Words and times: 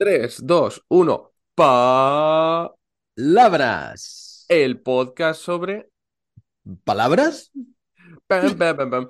3, 0.00 0.46
2, 0.46 0.84
1. 0.88 1.32
Pa. 1.54 2.72
Labras. 3.16 4.46
El 4.48 4.80
podcast 4.80 5.42
sobre. 5.42 5.90
¿Palabras? 6.84 7.52
Pam, 8.26 8.56
pam, 8.56 8.76
pam, 8.78 8.90
pam. 8.90 9.08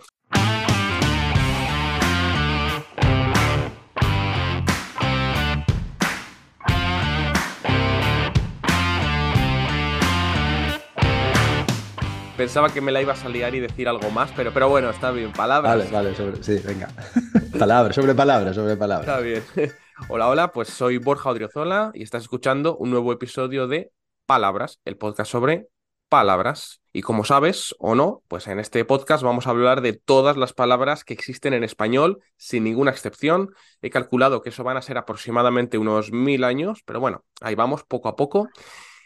Pensaba 12.37 12.71
que 12.71 12.81
me 12.81 12.91
la 12.91 13.01
ibas 13.01 13.25
a 13.25 13.29
liar 13.29 13.54
y 13.54 13.61
decir 13.61 13.87
algo 13.87 14.11
más, 14.11 14.33
pero, 14.35 14.53
pero 14.53 14.69
bueno, 14.69 14.91
está 14.91 15.13
bien. 15.13 15.31
Palabras. 15.31 15.72
Vale, 15.72 15.88
vale, 15.93 16.16
sobre, 16.16 16.43
sí, 16.43 16.61
venga. 16.66 16.88
palabras, 17.61 17.95
sobre 17.95 18.12
palabras, 18.16 18.57
sobre 18.57 18.77
palabras. 18.77 19.09
Está 19.09 19.20
bien. 19.20 19.45
Hola, 20.09 20.28
hola, 20.28 20.52
pues 20.52 20.69
soy 20.69 20.98
Borja 20.98 21.30
Odriozola 21.30 21.91
y 21.95 22.02
estás 22.02 22.22
escuchando 22.22 22.77
un 22.77 22.91
nuevo 22.91 23.12
episodio 23.12 23.68
de 23.68 23.92
Palabras, 24.27 24.80
el 24.84 24.96
podcast 24.96 25.30
sobre 25.30 25.68
palabras. 26.08 26.80
Y 26.92 27.02
como 27.02 27.24
sabes 27.24 27.74
o 27.78 27.95
no, 27.95 28.22
pues 28.28 28.48
en 28.48 28.58
este 28.58 28.84
podcast 28.84 29.22
vamos 29.22 29.46
a 29.46 29.50
hablar 29.50 29.80
de 29.80 29.92
todas 29.92 30.36
las 30.36 30.52
palabras 30.52 31.05
que 31.05 31.14
existen 31.14 31.55
en 31.55 31.64
español, 31.64 32.20
sin 32.36 32.64
ninguna 32.64 32.91
excepción. 32.91 33.55
He 33.82 33.91
calculado 33.91 34.42
que 34.42 34.48
eso 34.48 34.64
van 34.64 34.77
a 34.77 34.82
ser 34.82 34.98
aproximadamente 34.98 35.78
unos 35.78 36.10
mil 36.12 36.44
años, 36.44 36.82
pero 36.84 37.00
bueno, 37.00 37.24
ahí 37.41 37.55
vamos 37.55 37.84
poco 37.84 38.08
a 38.08 38.16
poco. 38.16 38.48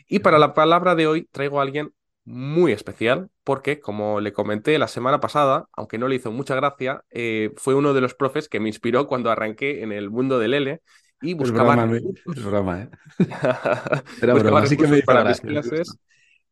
Y 0.06 0.20
para 0.20 0.38
la 0.38 0.54
palabra 0.54 0.94
de 0.94 1.06
hoy 1.06 1.28
traigo 1.30 1.58
a 1.58 1.62
alguien 1.62 1.94
muy 2.24 2.72
especial 2.72 3.30
porque, 3.44 3.80
como 3.80 4.20
le 4.20 4.32
comenté 4.32 4.78
la 4.78 4.88
semana 4.88 5.20
pasada, 5.20 5.66
aunque 5.74 5.98
no 5.98 6.08
le 6.08 6.16
hizo 6.16 6.32
mucha 6.32 6.54
gracia, 6.56 7.02
eh, 7.10 7.52
fue 7.56 7.74
uno 7.74 7.94
de 7.94 8.00
los 8.00 8.14
profes 8.14 8.48
que 8.48 8.60
me 8.60 8.68
inspiró 8.68 9.06
cuando 9.06 9.30
arranqué 9.30 9.82
en 9.82 9.92
el 9.92 10.10
mundo 10.10 10.38
del 10.38 10.54
L 10.54 10.80
y 11.20 11.34
buscaba 11.34 11.76
broma, 11.76 11.86
recursos- 11.86 12.36
es 12.36 12.42
broma, 12.44 12.82
¿eh? 12.82 12.90
Era 14.20 14.34
broma, 14.34 14.60
así 14.60 14.76
que 14.78 14.88
me 14.88 15.02
para 15.02 15.24
mis 15.24 15.40
clases. 15.42 15.98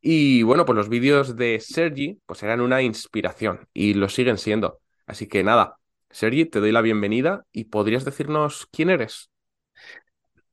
Y 0.00 0.44
bueno, 0.44 0.66
pues 0.66 0.76
los 0.76 0.90
vídeos 0.90 1.36
de 1.36 1.60
Sergi 1.60 2.20
pues 2.26 2.42
eran 2.44 2.62
una 2.62 2.82
inspiración 2.82 3.68
y 3.74 3.94
lo 3.94 4.08
siguen 4.10 4.38
siendo. 4.38 4.80
Así 5.06 5.28
que 5.28 5.44
nada, 5.44 5.78
Sergi, 6.10 6.46
te 6.46 6.60
doy 6.60 6.72
la 6.72 6.82
bienvenida 6.82 7.44
y 7.52 7.66
podrías 7.66 8.04
decirnos 8.06 8.68
quién 8.72 8.90
eres. 8.90 9.31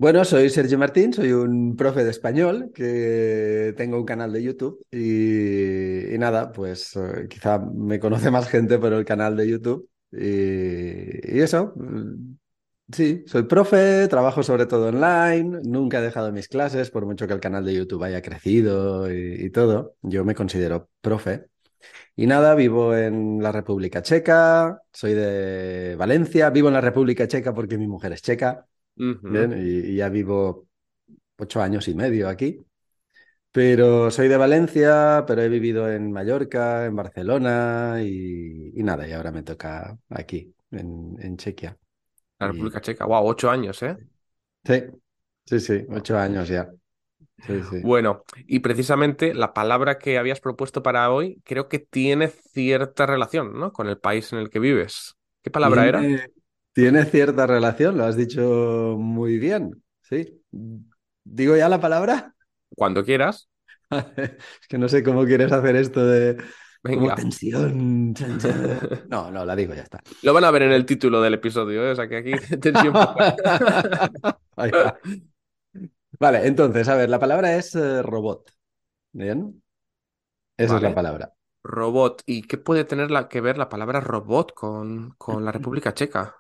Bueno, 0.02 0.24
soy 0.24 0.50
Sergio 0.50 0.78
Martín, 0.78 1.12
soy 1.12 1.34
un 1.34 1.76
profe 1.76 2.06
de 2.06 2.12
español 2.12 2.72
que 2.74 3.74
tengo 3.76 3.98
un 3.98 4.06
canal 4.06 4.32
de 4.32 4.42
YouTube 4.42 4.82
y, 4.92 6.18
nada, 6.18 6.54
pues 6.54 6.96
eh, 6.96 7.28
quizá 7.30 7.60
me 7.60 8.00
conoce 8.00 8.32
más 8.32 8.48
gente 8.48 8.80
por 8.80 8.94
el 8.94 9.04
canal 9.04 9.36
de 9.36 9.50
YouTube 9.50 9.90
y, 10.12 11.38
y 11.38 11.42
eso. 11.42 11.74
mm, 11.76 12.36
Sí, 12.92 13.24
soy 13.28 13.44
profe, 13.44 14.08
trabajo 14.08 14.42
sobre 14.44 14.66
todo 14.66 14.88
online, 14.90 15.60
nunca 15.64 16.00
he 16.00 16.02
dejado 16.02 16.32
mis 16.32 16.48
clases, 16.48 16.90
por 16.92 17.06
mucho 17.06 17.28
que 17.28 17.34
el 17.34 17.40
canal 17.40 17.64
de 17.66 17.76
YouTube 17.76 18.04
haya 18.04 18.22
crecido 18.22 19.12
y, 19.14 19.46
y 19.46 19.50
todo. 19.52 19.96
Yo 20.02 20.26
me 20.26 20.34
considero 20.36 20.90
profe. 21.02 21.46
Y 22.16 22.28
nada, 22.28 22.56
vivo 22.56 22.96
en 22.96 23.42
la 23.44 23.52
República 23.52 24.02
Checa, 24.04 24.82
soy 24.94 25.14
de 25.16 25.96
Valencia, 25.98 26.50
vivo 26.52 26.70
en 26.70 26.76
la 26.76 26.82
República 26.82 27.28
Checa 27.28 27.54
porque 27.54 27.78
mi 27.78 27.88
mujer 27.88 28.14
es 28.14 28.22
checa. 28.24 28.68
Bien, 29.28 29.54
y, 29.54 29.92
y 29.92 29.96
ya 29.98 30.10
vivo 30.10 30.68
ocho 31.38 31.62
años 31.62 31.88
y 31.88 31.96
medio 31.96 32.30
aquí. 32.30 32.60
Pero 33.52 34.12
soy 34.12 34.28
de 34.28 34.38
Valencia, 34.38 35.24
pero 35.28 35.42
he 35.42 35.50
vivido 35.50 35.92
en 35.92 36.12
Mallorca, 36.12 36.86
en 36.86 36.96
Barcelona 36.96 37.98
y, 38.04 38.74
y 38.80 38.84
nada, 38.84 39.08
y 39.08 39.14
ahora 39.14 39.32
me 39.32 39.44
toca 39.44 39.98
aquí, 40.10 40.54
en, 40.72 41.18
en 41.22 41.38
Chequia. 41.38 41.78
La 42.40 42.48
Y- 42.48 42.48
República 42.48 42.82
Checa. 42.82 43.06
Wow, 43.06 43.26
ocho 43.28 43.50
años, 43.50 43.82
¿eh? 43.84 43.98
Sí, 44.66 44.84
sí, 45.46 45.60
sí, 45.60 45.86
ocho 45.90 46.18
años 46.18 46.48
ya. 46.50 46.72
Sí, 47.48 47.64
sí. 47.64 47.78
Bueno, 47.82 48.24
y 48.48 48.60
precisamente 48.60 49.34
la 49.34 49.54
palabra 49.54 49.98
que 50.00 50.18
habías 50.18 50.42
propuesto 50.42 50.84
para 50.84 51.12
hoy 51.12 51.42
creo 51.46 51.70
que 51.70 51.80
tiene 51.80 52.28
cierta 52.28 53.06
relación, 53.06 53.58
¿no? 53.58 53.72
Con 53.72 53.88
el 53.88 53.98
país 54.00 54.34
en 54.34 54.40
el 54.40 54.50
que 54.50 54.60
vives. 54.60 55.16
¿Qué 55.44 55.50
palabra 55.52 55.88
era? 55.88 56.14
Tiene, 56.74 57.06
cierta 57.06 57.46
relación, 57.48 57.98
lo 57.98 58.06
has 58.06 58.16
dicho 58.16 58.96
muy 58.98 59.38
bien. 59.38 59.84
Sí. 60.02 60.42
¿Digo 61.24 61.56
ya 61.56 61.68
la 61.70 61.80
palabra? 61.82 62.36
Cuando 62.76 63.04
quieras. 63.04 63.50
Es 64.18 64.68
que 64.70 64.78
no 64.78 64.88
sé 64.88 65.04
cómo 65.04 65.26
quieres 65.26 65.52
hacer 65.52 65.76
esto 65.76 66.06
de 66.06 66.38
como 66.84 67.02
Venga. 67.02 67.16
tensión. 67.16 68.14
chan, 68.14 68.38
chan. 68.40 68.80
No, 69.10 69.30
no, 69.32 69.44
la 69.46 69.56
digo, 69.56 69.74
ya 69.74 69.82
está. 69.82 70.00
Lo 70.22 70.34
van 70.34 70.44
a 70.46 70.52
ver 70.52 70.62
en 70.64 70.72
el 70.72 70.86
título 70.86 71.22
del 71.22 71.34
episodio, 71.34 71.84
¿eh? 71.86 71.92
O 71.92 71.96
sea 71.96 72.08
que 72.08 72.18
aquí 72.18 72.32
tensión 72.62 72.94
poca. 72.94 73.36
Ahí 74.56 74.72
va. 74.72 74.98
Vale, 76.20 76.48
entonces, 76.48 76.88
a 76.90 76.96
ver, 76.96 77.10
la 77.10 77.20
palabra 77.20 77.56
es 77.56 77.76
eh, 77.76 78.02
robot. 78.02 78.52
¿Bien? 79.14 79.62
Esa 80.58 80.78
es 80.78 80.82
la 80.84 80.96
palabra. 80.96 81.34
Robot. 81.64 82.24
¿Y 82.26 82.44
qué 82.44 82.58
puede 82.58 82.86
tener 82.86 83.12
la- 83.12 83.28
que 83.30 83.42
ver 83.42 83.58
la 83.58 83.70
palabra 83.70 84.00
robot 84.02 84.54
con, 84.54 85.12
con 85.18 85.46
la 85.46 85.52
República 85.52 85.94
Checa? 85.94 86.39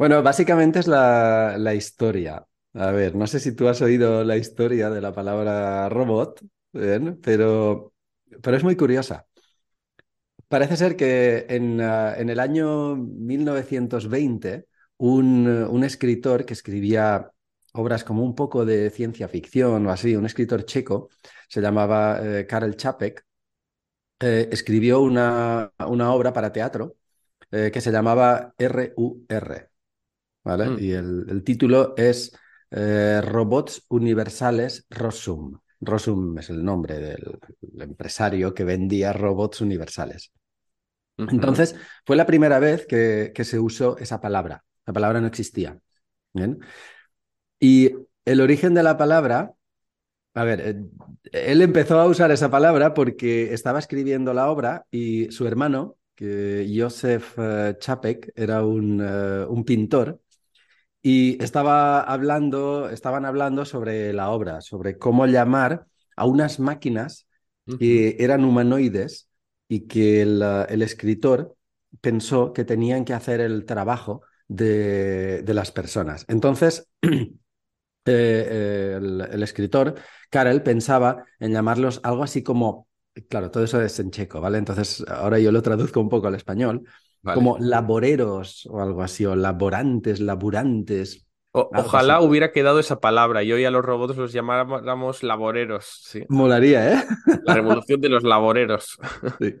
Bueno, 0.00 0.22
básicamente 0.22 0.78
es 0.78 0.86
la, 0.86 1.56
la 1.58 1.74
historia. 1.74 2.46
A 2.72 2.90
ver, 2.90 3.14
no 3.14 3.26
sé 3.26 3.38
si 3.38 3.52
tú 3.54 3.68
has 3.68 3.82
oído 3.82 4.24
la 4.24 4.36
historia 4.38 4.88
de 4.88 5.00
la 5.02 5.12
palabra 5.12 5.88
robot, 5.90 6.40
¿bien? 6.72 7.20
Pero, 7.20 7.92
pero 8.42 8.56
es 8.56 8.64
muy 8.64 8.76
curiosa. 8.76 9.26
Parece 10.48 10.76
ser 10.76 10.96
que 10.96 11.46
en, 11.48 11.80
ah, 11.80 12.14
en 12.16 12.28
el 12.28 12.40
año 12.40 12.96
1920, 12.96 14.66
un, 14.98 15.46
eh, 15.48 15.64
un 15.66 15.84
escritor 15.84 16.44
que 16.44 16.54
escribía 16.54 17.30
obras 17.74 18.02
como 18.04 18.24
un 18.24 18.34
poco 18.34 18.64
de 18.64 18.90
ciencia 18.90 19.28
ficción 19.28 19.86
o 19.86 19.92
así, 19.92 20.16
un 20.16 20.26
escritor 20.26 20.64
checo, 20.64 21.08
se 21.48 21.60
llamaba 21.60 22.20
eh, 22.22 22.46
Karel 22.46 22.76
Čapek, 22.76 23.24
eh, 24.20 24.48
escribió 24.52 25.00
una, 25.00 25.72
una 25.88 26.12
obra 26.14 26.32
para 26.32 26.52
teatro 26.52 26.96
eh, 27.52 27.70
que 27.72 27.80
se 27.82 27.92
llamaba 27.92 28.54
RUR, 28.58 29.69
¿vale? 30.44 30.70
Mm. 30.70 30.78
Y 30.78 30.92
el, 30.92 31.26
el 31.28 31.44
título 31.44 31.94
es 31.96 32.32
eh, 32.70 33.20
Robots 33.22 33.84
Universales 33.88 34.86
Rosum. 34.90 35.58
Rosum 35.80 36.38
es 36.38 36.50
el 36.50 36.64
nombre 36.64 36.98
del 36.98 37.38
empresario 37.78 38.54
que 38.54 38.64
vendía 38.64 39.12
robots 39.12 39.60
universales. 39.60 40.30
Entonces, 41.16 41.74
fue 42.06 42.16
la 42.16 42.26
primera 42.26 42.58
vez 42.58 42.86
que, 42.86 43.32
que 43.34 43.44
se 43.44 43.58
usó 43.58 43.98
esa 43.98 44.20
palabra. 44.20 44.64
La 44.86 44.92
palabra 44.92 45.20
no 45.20 45.26
existía. 45.26 45.78
¿bien? 46.32 46.60
Y 47.58 47.90
el 48.24 48.40
origen 48.40 48.72
de 48.74 48.82
la 48.82 48.96
palabra, 48.96 49.52
a 50.34 50.44
ver, 50.44 50.60
eh, 50.60 50.76
él 51.32 51.62
empezó 51.62 51.98
a 51.98 52.06
usar 52.06 52.30
esa 52.30 52.50
palabra 52.50 52.94
porque 52.94 53.52
estaba 53.52 53.78
escribiendo 53.78 54.32
la 54.32 54.50
obra 54.50 54.86
y 54.90 55.30
su 55.30 55.46
hermano, 55.46 55.96
que 56.14 56.70
Josef 56.74 57.34
eh, 57.38 57.76
Čapek, 57.78 58.32
era 58.36 58.64
un, 58.64 59.00
un 59.00 59.64
pintor 59.64 60.20
y 61.02 61.42
estaba 61.42 62.00
hablando, 62.02 62.90
estaban 62.90 63.24
hablando 63.24 63.64
sobre 63.64 64.12
la 64.12 64.30
obra, 64.30 64.60
sobre 64.60 64.98
cómo 64.98 65.26
llamar 65.26 65.86
a 66.16 66.26
unas 66.26 66.60
máquinas 66.60 67.26
que 67.78 68.16
eran 68.18 68.44
humanoides 68.44 69.28
y 69.68 69.86
que 69.86 70.22
el, 70.22 70.42
eh, 70.42 70.66
el 70.68 70.82
escritor 70.82 71.56
pensó 72.00 72.52
que 72.52 72.64
tenían 72.64 73.04
que 73.04 73.14
hacer 73.14 73.40
el 73.40 73.64
trabajo 73.64 74.22
de, 74.48 75.42
de 75.42 75.54
las 75.54 75.70
personas. 75.72 76.24
Entonces, 76.28 76.88
eh, 77.02 77.30
eh, 78.06 78.94
el, 78.98 79.20
el 79.20 79.42
escritor, 79.42 79.94
Karel, 80.30 80.62
pensaba 80.62 81.24
en 81.38 81.52
llamarlos 81.52 82.00
algo 82.02 82.22
así 82.22 82.42
como, 82.42 82.88
claro, 83.28 83.50
todo 83.50 83.64
eso 83.64 83.80
es 83.82 83.98
en 84.00 84.10
checo, 84.10 84.40
¿vale? 84.40 84.58
Entonces, 84.58 85.04
ahora 85.08 85.38
yo 85.38 85.52
lo 85.52 85.62
traduzco 85.62 86.00
un 86.00 86.08
poco 86.08 86.26
al 86.28 86.34
español, 86.34 86.84
Vale. 87.22 87.34
como 87.34 87.58
laboreros 87.58 88.66
o 88.70 88.80
algo 88.80 89.02
así, 89.02 89.26
o 89.26 89.36
laborantes, 89.36 90.20
laburantes. 90.20 91.26
O- 91.52 91.70
ojalá 91.74 92.16
así. 92.18 92.26
hubiera 92.26 92.52
quedado 92.52 92.78
esa 92.78 93.00
palabra 93.00 93.42
y 93.42 93.52
hoy 93.52 93.64
a 93.64 93.70
los 93.70 93.84
robots 93.84 94.16
los 94.16 94.32
llamáramos 94.32 95.22
laboreros. 95.22 96.00
Sí. 96.04 96.24
Molaría, 96.28 96.92
¿eh? 96.94 97.04
La 97.44 97.54
revolución 97.54 98.00
de 98.00 98.08
los 98.08 98.22
laboreros. 98.22 98.98
Sí. 99.40 99.54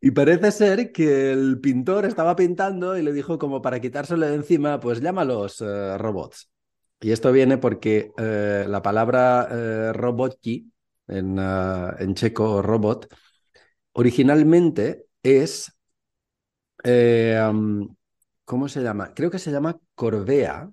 Y 0.00 0.12
parece 0.12 0.52
ser 0.52 0.92
que 0.92 1.32
el 1.32 1.60
pintor 1.60 2.04
estaba 2.04 2.36
pintando 2.36 2.96
y 2.96 3.02
le 3.02 3.12
dijo 3.12 3.38
como 3.38 3.60
para 3.62 3.80
quitárselo 3.80 4.26
de 4.26 4.34
encima, 4.34 4.78
pues 4.80 5.00
llámalos 5.00 5.60
eh, 5.60 5.98
robots. 5.98 6.48
Y 7.00 7.10
esto 7.10 7.32
viene 7.32 7.58
porque 7.58 8.12
eh, 8.16 8.64
la 8.68 8.80
palabra 8.82 9.48
eh, 9.50 9.92
robotki 9.92 10.70
en, 11.08 11.36
eh, 11.38 11.88
en 11.98 12.14
checo 12.14 12.62
robot 12.62 13.08
originalmente 13.92 15.06
es, 15.22 15.72
eh, 16.84 17.40
um, 17.50 17.94
¿cómo 18.44 18.68
se 18.68 18.82
llama? 18.82 19.12
Creo 19.14 19.30
que 19.30 19.38
se 19.38 19.50
llama 19.50 19.78
corvea. 19.94 20.70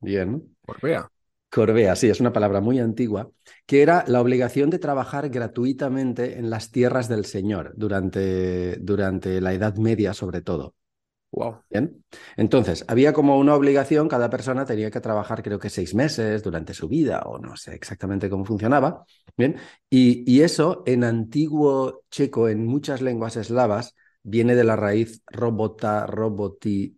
Bien. 0.00 0.56
Vea. 0.82 1.10
Corvea, 1.50 1.96
sí, 1.96 2.08
es 2.08 2.20
una 2.20 2.32
palabra 2.32 2.60
muy 2.60 2.78
antigua, 2.78 3.28
que 3.66 3.82
era 3.82 4.04
la 4.06 4.20
obligación 4.20 4.70
de 4.70 4.78
trabajar 4.78 5.30
gratuitamente 5.30 6.38
en 6.38 6.48
las 6.48 6.70
tierras 6.70 7.08
del 7.08 7.24
Señor 7.24 7.72
durante, 7.76 8.76
durante 8.76 9.40
la 9.40 9.52
Edad 9.52 9.74
Media, 9.74 10.14
sobre 10.14 10.42
todo. 10.42 10.76
Wow. 11.32 11.62
Bien. 11.68 12.04
Entonces, 12.36 12.84
había 12.86 13.12
como 13.12 13.38
una 13.38 13.54
obligación, 13.54 14.08
cada 14.08 14.30
persona 14.30 14.64
tenía 14.64 14.90
que 14.90 15.00
trabajar 15.00 15.42
creo 15.42 15.58
que 15.58 15.70
seis 15.70 15.94
meses 15.94 16.42
durante 16.42 16.72
su 16.72 16.88
vida, 16.88 17.22
o 17.24 17.38
no 17.38 17.56
sé 17.56 17.74
exactamente 17.74 18.30
cómo 18.30 18.44
funcionaba. 18.44 19.04
Bien. 19.36 19.56
Y, 19.88 20.24
y 20.32 20.42
eso 20.42 20.84
en 20.86 21.02
antiguo 21.02 22.02
checo, 22.10 22.48
en 22.48 22.64
muchas 22.64 23.00
lenguas 23.00 23.36
eslavas, 23.36 23.94
viene 24.22 24.54
de 24.54 24.64
la 24.64 24.76
raíz 24.76 25.22
robota, 25.26 26.06
roboti, 26.06 26.96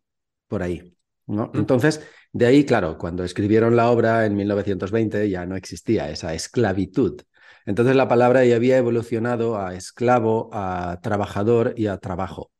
por 0.49 0.63
ahí. 0.63 0.97
¿no? 1.27 1.51
Entonces, 1.55 2.07
de 2.33 2.47
ahí, 2.47 2.65
claro, 2.65 2.99
cuando 2.99 3.25
escribieron 3.25 3.77
la 3.77 3.91
obra 3.91 4.27
en 4.27 4.37
1920 4.37 5.29
ya 5.29 5.47
no 5.47 5.57
existía 5.57 6.11
esa 6.11 6.35
esclavitud. 6.35 7.21
Entonces 7.65 7.95
la 7.95 8.09
palabra 8.09 8.45
ya 8.45 8.57
había 8.57 8.79
evolucionado 8.79 9.57
a 9.59 9.75
esclavo, 9.75 10.51
a 10.53 10.99
trabajador 11.03 11.75
y 11.77 11.87
a 11.87 11.99
trabajo. 11.99 12.51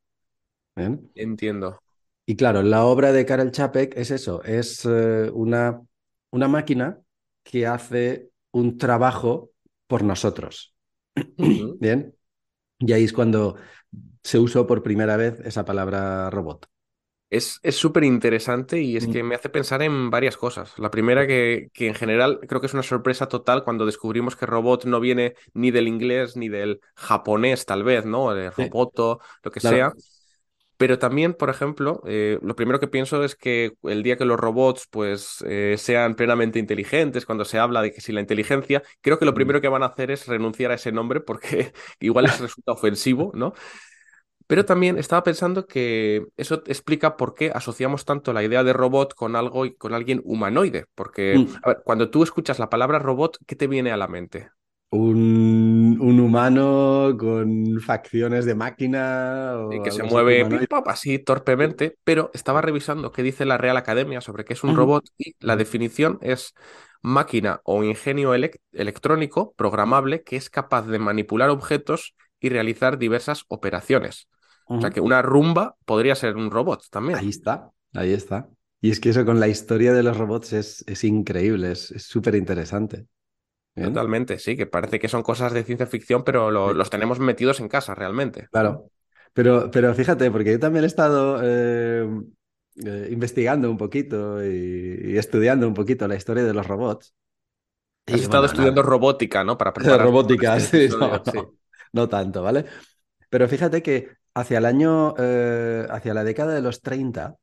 ¿Bien? 0.75 1.11
Entiendo. 1.15 1.81
Y 2.25 2.35
claro, 2.35 2.63
la 2.63 2.85
obra 2.85 3.11
de 3.11 3.25
Karel 3.25 3.51
Čapek 3.51 3.97
es 3.97 4.11
eso, 4.11 4.43
es 4.43 4.85
eh, 4.85 5.29
una, 5.33 5.81
una 6.31 6.47
máquina 6.47 7.01
que 7.43 7.67
hace 7.67 8.29
un 8.51 8.77
trabajo 8.77 9.51
por 9.87 10.03
nosotros. 10.03 10.73
Bien. 11.37 12.15
Y 12.79 12.93
ahí 12.93 13.03
es 13.03 13.13
cuando 13.13 13.57
se 14.23 14.39
usó 14.39 14.67
por 14.67 14.83
primera 14.83 15.17
vez 15.17 15.39
esa 15.45 15.65
palabra 15.65 16.29
robot. 16.29 16.67
Es 17.29 17.59
es 17.63 17.75
súper 17.77 18.03
interesante 18.03 18.79
y 18.81 18.95
es 18.95 19.07
Mm. 19.07 19.11
que 19.11 19.23
me 19.23 19.33
hace 19.33 19.49
pensar 19.49 19.81
en 19.81 20.11
varias 20.11 20.37
cosas. 20.37 20.77
La 20.77 20.91
primera 20.91 21.25
que, 21.25 21.69
que 21.73 21.87
en 21.87 21.95
general 21.95 22.39
creo 22.47 22.61
que 22.61 22.67
es 22.67 22.73
una 22.75 22.83
sorpresa 22.83 23.27
total 23.27 23.63
cuando 23.63 23.87
descubrimos 23.87 24.35
que 24.35 24.45
robot 24.45 24.85
no 24.85 24.99
viene 24.99 25.33
ni 25.53 25.71
del 25.71 25.87
inglés 25.87 26.37
ni 26.37 26.47
del 26.47 26.79
japonés, 26.95 27.65
tal 27.65 27.83
vez, 27.83 28.05
¿no? 28.05 28.29
Sí, 28.49 28.71
roboto, 28.71 29.19
lo 29.43 29.49
que 29.51 29.59
claro. 29.59 29.87
sea. 29.87 29.93
Pero 30.77 30.99
también, 30.99 31.33
por 31.35 31.49
ejemplo, 31.49 32.01
eh, 32.07 32.39
lo 32.43 32.55
primero 32.55 32.79
que 32.79 32.87
pienso 32.89 33.23
es 33.23 33.35
que 33.35 33.73
el 33.83 34.03
día 34.03 34.17
que 34.17 34.25
los 34.25 34.39
robots 34.39 34.87
pues 34.91 35.43
eh, 35.47 35.75
sean 35.77 36.15
plenamente 36.15 36.59
inteligentes, 36.59 37.25
cuando 37.25 37.45
se 37.45 37.59
habla 37.59 37.81
de 37.81 37.93
que 37.93 38.01
si 38.01 38.11
la 38.13 38.21
inteligencia, 38.21 38.83
creo 39.01 39.19
que 39.19 39.25
lo 39.25 39.33
Mm. 39.35 39.35
primero 39.35 39.61
que 39.61 39.69
van 39.69 39.83
a 39.83 39.87
hacer 39.87 40.11
es 40.11 40.27
renunciar 40.27 40.71
a 40.71 40.75
ese 40.75 40.91
nombre 40.91 41.21
porque 41.21 41.73
igual 42.01 42.25
les 42.25 42.39
resulta 42.41 42.73
ofensivo, 42.73 43.31
¿no? 43.35 43.53
Pero 44.47 44.65
también 44.65 44.97
estaba 44.97 45.23
pensando 45.23 45.65
que 45.67 46.25
eso 46.37 46.63
explica 46.67 47.17
por 47.17 47.33
qué 47.35 47.51
asociamos 47.53 48.05
tanto 48.05 48.33
la 48.33 48.43
idea 48.43 48.63
de 48.63 48.73
robot 48.73 49.13
con 49.15 49.35
algo 49.35 49.65
y 49.65 49.75
con 49.75 49.93
alguien 49.93 50.21
humanoide. 50.25 50.85
Porque, 50.95 51.43
Mm. 51.43 51.63
a 51.63 51.69
ver, 51.69 51.81
cuando 51.85 52.09
tú 52.09 52.23
escuchas 52.23 52.59
la 52.59 52.69
palabra 52.69 52.99
robot, 52.99 53.37
¿qué 53.47 53.55
te 53.55 53.67
viene 53.67 53.91
a 53.91 53.97
la 53.97 54.07
mente? 54.07 54.49
Un, 54.91 55.97
un 55.99 56.19
humano 56.19 57.15
con 57.19 57.79
facciones 57.81 58.45
de 58.45 58.53
máquina 58.55 59.55
Y 59.69 59.79
o 59.79 59.81
que 59.81 59.91
se 59.91 60.03
mueve 60.03 60.45
pip, 60.45 60.61
humanoide. 60.61 60.67
pop, 60.69 60.87
así 60.87 61.19
torpemente, 61.19 61.97
pero 62.03 62.29
estaba 62.33 62.61
revisando 62.61 63.11
qué 63.11 63.23
dice 63.23 63.45
la 63.45 63.57
Real 63.57 63.77
Academia 63.77 64.21
sobre 64.21 64.43
qué 64.45 64.53
es 64.53 64.63
un 64.63 64.75
robot 64.75 65.05
y 65.17 65.35
la 65.39 65.55
definición 65.55 66.19
es 66.21 66.53
máquina 67.01 67.61
o 67.63 67.83
ingenio 67.83 68.35
elec- 68.35 68.59
electrónico 68.73 69.53
programable 69.55 70.23
que 70.23 70.35
es 70.35 70.49
capaz 70.49 70.83
de 70.87 70.99
manipular 70.99 71.49
objetos 71.49 72.13
y 72.39 72.49
realizar 72.49 72.97
diversas 72.99 73.45
operaciones. 73.47 74.27
O 74.67 74.81
sea 74.81 74.89
que 74.91 75.01
una 75.01 75.21
rumba 75.21 75.75
podría 75.85 76.15
ser 76.15 76.35
un 76.35 76.51
robot 76.51 76.85
también. 76.89 77.19
Ahí 77.19 77.29
está, 77.29 77.71
ahí 77.93 78.13
está. 78.13 78.49
Y 78.81 78.91
es 78.91 78.99
que 78.99 79.09
eso 79.09 79.25
con 79.25 79.39
la 79.39 79.47
historia 79.47 79.93
de 79.93 80.03
los 80.03 80.17
robots 80.17 80.53
es, 80.53 80.83
es 80.87 81.03
increíble, 81.03 81.71
es 81.71 81.87
súper 82.05 82.35
interesante. 82.35 83.07
Totalmente, 83.75 84.39
sí, 84.39 84.55
que 84.55 84.65
parece 84.67 84.99
que 84.99 85.07
son 85.09 85.23
cosas 85.23 85.51
de 85.53 85.63
ciencia 85.63 85.87
ficción, 85.87 86.23
pero 86.23 86.51
lo- 86.51 86.73
Sí. 86.73 86.73
los 86.73 86.89
tenemos 86.89 87.19
metidos 87.19 87.59
en 87.59 87.67
casa 87.69 87.95
realmente. 87.95 88.47
claro. 88.51 88.89
Pero, 89.33 89.71
pero 89.71 89.93
fíjate, 89.95 90.31
porque 90.31 90.51
yo 90.53 90.59
también 90.59 90.83
he 90.85 90.87
estado 90.87 91.39
eh, 91.43 92.07
eh, 92.85 93.09
investigando 93.11 93.69
un 93.71 93.77
poquito 93.77 94.43
y, 94.45 94.99
y 95.13 95.17
estudiando 95.17 95.67
un 95.67 95.73
poquito 95.73 96.07
la 96.07 96.15
historia 96.15 96.43
de 96.43 96.53
los 96.53 96.67
robots. 96.67 97.15
Has 98.11 98.21
Y 98.21 98.23
estado 98.23 98.45
bueno, 98.45 98.45
estudiando 98.45 98.81
nada. 98.81 98.83
robótica, 98.83 99.43
¿no? 99.43 99.57
Para 99.57 99.73
prepararte 99.73 100.23
para 100.23 100.45
Robótica, 100.45 100.57
este 100.57 100.79
sí, 100.81 100.89
no 101.93 102.07
tanto, 102.09 102.41
¿vale? 102.43 102.65
Pero 103.29 103.47
fíjate 103.47 103.81
que 103.83 104.09
hacia 104.33 104.57
el 104.59 104.65
año, 104.65 105.13
eh, 105.17 105.87
hacia 105.89 106.13
la 106.13 106.23
década 106.23 106.53
de 106.53 106.61
los 106.61 106.81
30, 106.81 107.35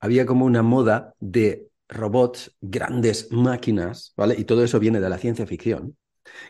había 0.00 0.26
como 0.26 0.44
una 0.46 0.62
moda 0.62 1.14
de 1.20 1.68
robots, 1.88 2.56
grandes 2.60 3.32
máquinas, 3.32 4.12
¿vale? 4.16 4.34
Y 4.38 4.44
todo 4.44 4.64
eso 4.64 4.80
viene 4.80 5.00
de 5.00 5.08
la 5.10 5.18
ciencia 5.18 5.46
ficción. 5.46 5.96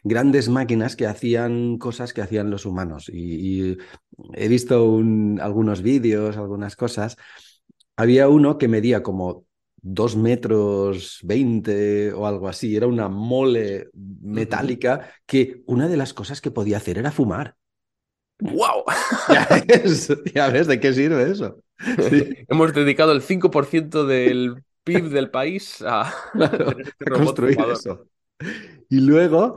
Grandes 0.04 0.48
máquinas 0.48 0.96
que 0.96 1.06
hacían 1.06 1.78
cosas 1.78 2.14
que 2.14 2.22
hacían 2.22 2.50
los 2.50 2.66
humanos. 2.66 3.08
Y, 3.12 3.72
y 3.72 3.78
he 4.34 4.48
visto 4.48 4.84
un- 4.90 5.40
algunos 5.42 5.82
vídeos, 5.82 6.36
algunas 6.36 6.76
cosas. 6.76 7.16
Había 7.96 8.28
uno 8.28 8.58
que 8.58 8.68
medía 8.68 9.02
como 9.02 9.46
dos 9.76 10.16
metros 10.16 11.20
veinte 11.24 12.12
o 12.12 12.26
algo 12.26 12.48
así. 12.48 12.76
Era 12.76 12.86
una 12.86 13.08
mole 13.08 13.88
metálica 13.94 15.10
que 15.26 15.62
una 15.66 15.88
de 15.88 15.96
las 15.96 16.12
cosas 16.14 16.40
que 16.40 16.50
podía 16.50 16.76
hacer 16.78 16.98
era 16.98 17.12
fumar. 17.12 17.56
¡Wow! 18.40 18.84
Ya 19.28 19.46
ves, 19.66 20.08
ya 20.34 20.48
ves 20.50 20.66
de 20.66 20.78
qué 20.80 20.92
sirve 20.92 21.30
eso. 21.30 21.60
Sí, 21.98 22.46
Hemos 22.48 22.72
dedicado 22.74 23.12
el 23.12 23.22
5% 23.22 24.06
del 24.06 24.62
PIB 24.84 25.10
del 25.10 25.30
país 25.30 25.82
a 25.82 26.12
claro, 26.36 26.78
este 26.78 27.06
a 27.06 27.10
construir 27.10 27.60
eso. 27.60 28.08
Y 28.88 29.00
luego, 29.00 29.56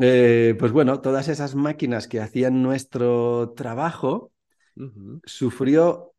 eh, 0.00 0.56
pues 0.58 0.72
bueno, 0.72 1.00
todas 1.00 1.28
esas 1.28 1.54
máquinas 1.54 2.08
que 2.08 2.20
hacían 2.20 2.62
nuestro 2.62 3.54
trabajo 3.56 4.32
Ujú. 4.76 5.20
sufrió 5.24 6.14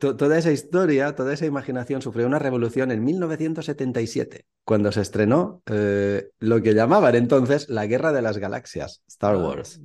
to- 0.00 0.16
toda 0.16 0.38
esa 0.38 0.52
historia, 0.52 1.14
toda 1.14 1.34
esa 1.34 1.46
imaginación 1.46 2.02
sufrió 2.02 2.26
una 2.26 2.38
revolución 2.38 2.90
en 2.90 3.04
1977, 3.04 4.46
cuando 4.64 4.92
se 4.92 5.02
estrenó 5.02 5.62
eh, 5.66 6.30
lo 6.40 6.62
que 6.62 6.74
llamaban 6.74 7.14
entonces 7.16 7.68
la 7.68 7.86
Guerra 7.86 8.12
de 8.12 8.22
las 8.22 8.38
Galaxias, 8.38 9.02
Star 9.08 9.36
Ah, 9.36 9.38
Wars, 9.38 9.82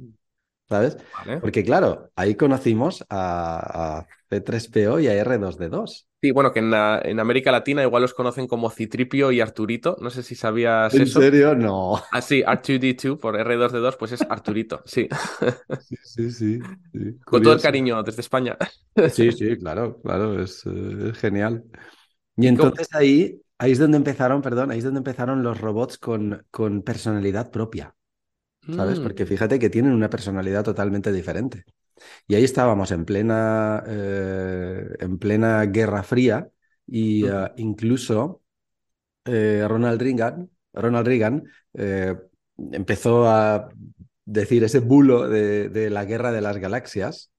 ¿sabes? 0.73 0.97
vale. 1.11 1.41
Porque 1.41 1.63
claro, 1.63 2.11
ahí 2.15 2.35
conocimos 2.35 3.05
a, 3.09 3.99
a 3.99 4.07
C3PO 4.29 4.99
y 4.99 5.07
a 5.07 5.13
R2D2. 5.13 6.07
Sí, 6.21 6.31
bueno, 6.31 6.53
que 6.53 6.59
en, 6.59 6.71
la- 6.71 7.01
en 7.03 7.19
América 7.19 7.51
Latina 7.51 7.83
igual 7.83 8.01
los 8.03 8.13
conocen 8.13 8.47
como 8.47 8.69
Citripio 8.69 9.31
y 9.31 9.41
Arturito. 9.41 9.97
No 9.99 10.09
sé 10.09 10.23
si 10.23 10.35
sabías 10.35 10.97
¿En 10.97 10.99
eso. 10.99 11.21
serio? 11.21 11.55
No. 11.55 12.01
Ah, 12.11 12.21
sí, 12.21 12.43
R2D2 12.43 13.19
por 13.19 13.35
R2D2, 13.39 13.97
pues 13.97 14.13
es 14.13 14.25
Arturito, 14.29 14.81
sí. 14.85 15.09
Sí, 15.77 15.95
sí, 16.03 16.31
sí. 16.31 16.77
sí, 16.91 17.19
Con 17.25 17.41
todo 17.41 17.53
el 17.53 17.61
cariño 17.61 18.01
desde 18.03 18.21
España. 18.21 18.57
Sí, 19.05 19.31
sí, 19.31 19.57
claro, 19.57 20.01
claro, 20.01 20.41
es, 20.41 20.65
eh, 20.65 21.09
es 21.11 21.17
genial. 21.19 21.63
Y 22.35 22.47
¿Y 22.47 22.53
cómo- 22.53 22.73
entonces 22.73 22.87
ahí, 22.93 23.41
ahí 23.57 23.71
es 23.71 23.79
donde 23.79 23.97
empezaron, 23.97 24.41
perdón, 24.41 24.71
ahí 24.71 24.79
es 24.79 24.83
donde 24.83 24.99
empezaron 24.99 25.43
los 25.43 25.59
robots 25.61 25.97
con, 25.97 26.45
con 26.51 26.81
personalidad 26.83 27.51
propia, 27.51 27.95
¿sabes? 28.69 28.99
Mm, 28.99 29.01
Porque 29.01 29.25
fíjate 29.25 29.59
que 29.59 29.69
tienen 29.69 29.93
una 29.93 30.09
personalidad 30.09 30.63
totalmente 30.63 31.11
diferente. 31.11 31.65
Y 32.27 32.35
ahí 32.35 32.45
estábamos 32.45 32.91
en 32.91 33.05
plena, 33.05 33.83
eh, 33.87 34.87
en 34.99 35.19
plena 35.19 35.65
Guerra 35.65 36.03
Fría 36.03 36.49
y 36.87 37.25
Ujú. 37.25 37.27
eh, 37.27 37.51
incluso 37.57 38.43
eh, 39.25 39.65
Ronald 39.69 40.01
Reagan, 40.01 40.51
Ronald 40.73 41.07
Reagan 41.07 41.45
eh, 41.75 42.15
empezó 42.73 43.27
a 43.29 43.69
decir 44.25 44.63
ese 44.65 44.79
bulo 44.81 45.29
de, 45.29 45.69
de 45.69 45.91
la 45.91 46.05
Guerra 46.05 46.33
de 46.33 46.41
las 46.41 46.57
Galaxias. 46.59 47.32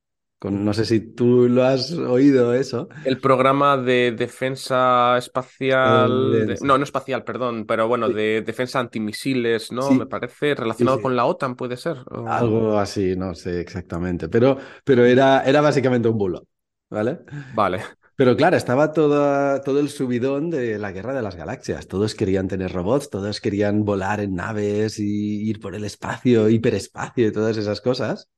Con, 0.45 0.63
no 0.63 0.75
sé 0.75 0.85
si 0.85 1.01
tú 1.01 1.49
lo 1.49 1.65
has 1.65 1.91
oído 1.93 2.53
eso. 2.53 2.89
El 3.05 3.19
programa 3.19 3.79
de 3.79 4.13
defensa 4.13 5.17
espacial, 5.17 6.33
de- 6.33 6.53
Estadounidense. 6.53 6.67
no, 6.67 6.77
no 6.77 6.85
espacial, 6.85 7.25
perdón, 7.25 7.65
pero 7.67 7.89
bueno, 7.89 8.09
Sí. 8.09 8.13
de 8.15 8.43
defensa 8.43 8.79
antimisiles, 8.79 9.73
¿no? 9.73 9.83
Sí. 9.89 9.95
Me 9.95 10.05
parece 10.07 10.55
relacionado 10.55 10.99
sí. 10.99 11.03
con 11.03 11.17
la 11.17 11.25
OTAN, 11.25 11.57
puede 11.57 11.79
ser. 11.79 11.97
o- 12.11 12.29
Algo 12.29 12.79
así, 12.79 13.17
no 13.17 13.35
sé 13.35 13.59
exactamente, 13.61 14.29
pero, 14.29 14.59
pero 14.85 15.05
era, 15.07 15.43
era 15.45 15.63
básicamente 15.63 16.09
un 16.09 16.19
bulo, 16.19 16.47
¿vale? 16.91 17.21
Vale, 17.55 17.81
Pero 18.17 18.37
claro, 18.37 18.57
estaba 18.57 18.93
toda, 18.93 19.63
todo 19.63 19.81
el 19.81 19.89
subidón 19.89 20.51
de 20.51 20.79
la 20.79 20.93
guerra 20.93 21.15
de 21.15 21.23
las 21.23 21.35
galaxias. 21.37 21.89
Todos 21.89 22.15
querían 22.15 22.47
tener 22.49 22.71
robots, 22.73 23.11
todos 23.11 23.41
querían 23.41 23.85
volar 23.85 24.21
en 24.21 24.35
naves 24.37 24.99
y 25.01 25.49
ir 25.49 25.59
por 25.59 25.75
el 25.75 25.85
espacio, 25.85 26.49
hiperespacio 26.49 27.27
y 27.29 27.33
todas 27.33 27.57
esas 27.57 27.81
cosas. 27.81 28.29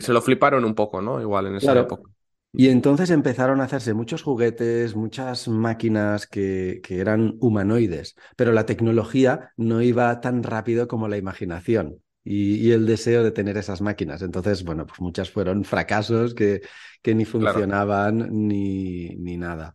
Se 0.00 0.12
lo 0.12 0.22
fliparon 0.22 0.64
un 0.64 0.74
poco, 0.74 1.02
¿no? 1.02 1.20
Igual 1.20 1.46
en 1.46 1.56
esa 1.56 1.78
Claro. 1.78 1.78
época. 1.78 2.10
Y 2.52 2.68
entonces 2.68 3.10
empezaron 3.10 3.60
a 3.60 3.64
hacerse 3.64 3.94
muchos 3.94 4.22
juguetes, 4.22 4.96
muchas 4.96 5.48
máquinas 5.48 6.26
que, 6.26 6.80
que 6.82 7.00
eran 7.00 7.36
humanoides, 7.40 8.14
pero 8.36 8.52
la 8.52 8.66
tecnología 8.66 9.52
no 9.56 9.82
iba 9.82 10.20
tan 10.22 10.42
rápido 10.42 10.88
como 10.88 11.08
la 11.08 11.18
imaginación 11.18 12.02
y, 12.24 12.56
y 12.56 12.72
el 12.72 12.86
deseo 12.86 13.22
de 13.24 13.30
tener 13.32 13.56
esas 13.58 13.82
máquinas. 13.82 14.22
Entonces, 14.22 14.64
bueno, 14.64 14.86
pues 14.86 15.00
muchas 15.00 15.30
fueron 15.30 15.64
fracasos 15.64 16.34
que, 16.34 16.62
que 17.02 17.14
ni 17.14 17.24
Claro. 17.38 17.66
funcionaban 17.66 18.28
ni, 18.48 19.10
ni 19.16 19.36
nada. 19.36 19.74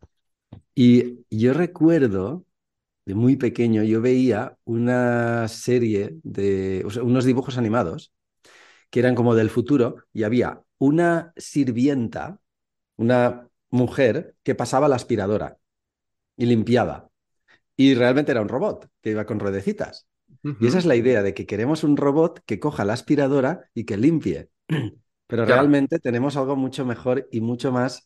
Y 0.76 1.26
yo 1.30 1.54
recuerdo, 1.54 2.46
de 3.06 3.16
muy 3.16 3.38
pequeño, 3.38 3.84
yo 3.84 4.02
veía 4.02 4.58
una 4.66 5.48
serie 5.50 6.18
de, 6.24 6.84
o 6.86 6.92
sea, 6.92 7.04
unos 7.04 7.26
dibujos 7.26 7.58
animados 7.58 8.14
que 8.92 9.00
eran 9.00 9.16
como 9.16 9.34
del 9.34 9.50
futuro 9.50 10.04
y 10.14 10.24
había 10.24 10.62
una 10.78 11.34
sirvienta, 11.38 12.40
una 12.98 13.48
mujer 13.72 14.36
que 14.44 14.54
pasaba 14.54 14.88
la 14.88 14.98
aspiradora 14.98 15.58
y 16.38 16.46
limpiaba. 16.46 17.10
Y 17.76 17.96
realmente 17.96 18.32
era 18.32 18.42
un 18.42 18.50
robot 18.50 18.88
que 19.02 19.12
iba 19.12 19.26
con 19.26 19.40
ruedecitas. 19.40 20.08
Y 20.60 20.68
esa 20.68 20.80
es 20.80 20.86
la 20.86 20.96
idea 20.96 21.24
de 21.24 21.34
que 21.34 21.46
queremos 21.46 21.84
un 21.84 21.98
robot 21.98 22.42
que 22.46 22.60
coja 22.60 22.86
la 22.86 22.94
aspiradora 22.94 23.70
y 23.74 23.86
que 23.86 23.98
limpie. 23.98 24.50
Pero 25.28 25.46
realmente 25.46 26.00
tenemos 26.00 26.36
algo 26.36 26.56
mucho 26.56 26.86
mejor 26.86 27.28
y 27.32 27.42
mucho 27.42 27.72
más 27.72 28.06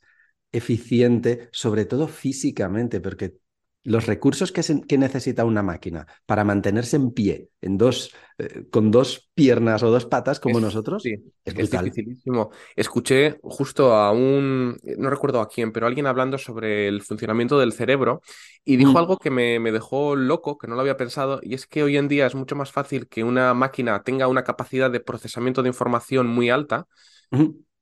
eficiente, 0.51 1.49
sobre 1.51 1.85
todo 1.85 2.07
físicamente, 2.07 3.01
porque 3.01 3.37
los 3.85 4.07
recursos 4.07 4.51
que, 4.51 4.61
que, 4.87 4.97
necesita 4.97 5.45
una 5.45 5.61
máquina 5.61 6.07
para 6.25 6.43
mantenerse 6.43 6.95
en 6.95 7.11
pie, 7.11 7.49
en 7.61 7.77
dos, 7.77 8.11
eh, 8.39 8.65
con 8.71 8.89
dos 8.89 9.29
piernas 9.35 9.83
o 9.83 9.91
dos 9.91 10.07
patas 10.07 10.39
como 10.39 10.59
nosotros, 10.59 11.03
sí, 11.03 11.13
es, 11.43 11.53
es 11.55 11.69
dificilísimo. 11.69 12.49
Escuché 12.75 13.37
justo 13.43 13.93
a 13.93 14.11
un, 14.11 14.75
no 14.97 15.09
recuerdo 15.11 15.39
a 15.39 15.47
quién, 15.47 15.71
pero 15.71 15.85
alguien 15.85 16.07
hablando 16.07 16.39
sobre 16.39 16.87
el 16.87 17.03
funcionamiento 17.03 17.59
del 17.59 17.73
cerebro 17.73 18.21
y 18.63 18.77
dijo 18.77 18.93
mm. 18.93 18.97
algo 18.97 19.17
que 19.19 19.29
me, 19.29 19.59
me, 19.59 19.71
dejó 19.71 20.15
loco, 20.15 20.57
que 20.57 20.67
no 20.67 20.73
lo 20.73 20.81
había 20.81 20.97
pensado, 20.97 21.39
y 21.43 21.53
es 21.53 21.67
que 21.67 21.83
hoy 21.83 21.97
en 21.97 22.07
día 22.07 22.25
es 22.25 22.33
mucho 22.33 22.55
más 22.55 22.71
fácil 22.71 23.07
que 23.07 23.23
una 23.23 23.53
máquina 23.53 24.01
tenga 24.01 24.27
una 24.27 24.43
capacidad 24.43 24.89
de 24.89 24.99
procesamiento 24.99 25.61
de 25.61 25.69
información 25.69 26.25
muy 26.25 26.49
alta. 26.49 26.87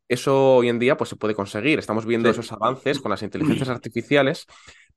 Eso 0.10 0.58
hoy 0.58 0.70
en 0.70 0.80
día 0.80 0.98
pues, 0.98 1.10
se 1.10 1.16
puede 1.16 1.34
conseguir. 1.34 1.80
Estamos 1.80 2.06
viendo 2.06 2.30
esos 2.30 2.52
avances 2.52 3.00
con 3.00 3.10
las 3.10 3.24
inteligencias 3.24 3.70
artificiales 3.70 4.48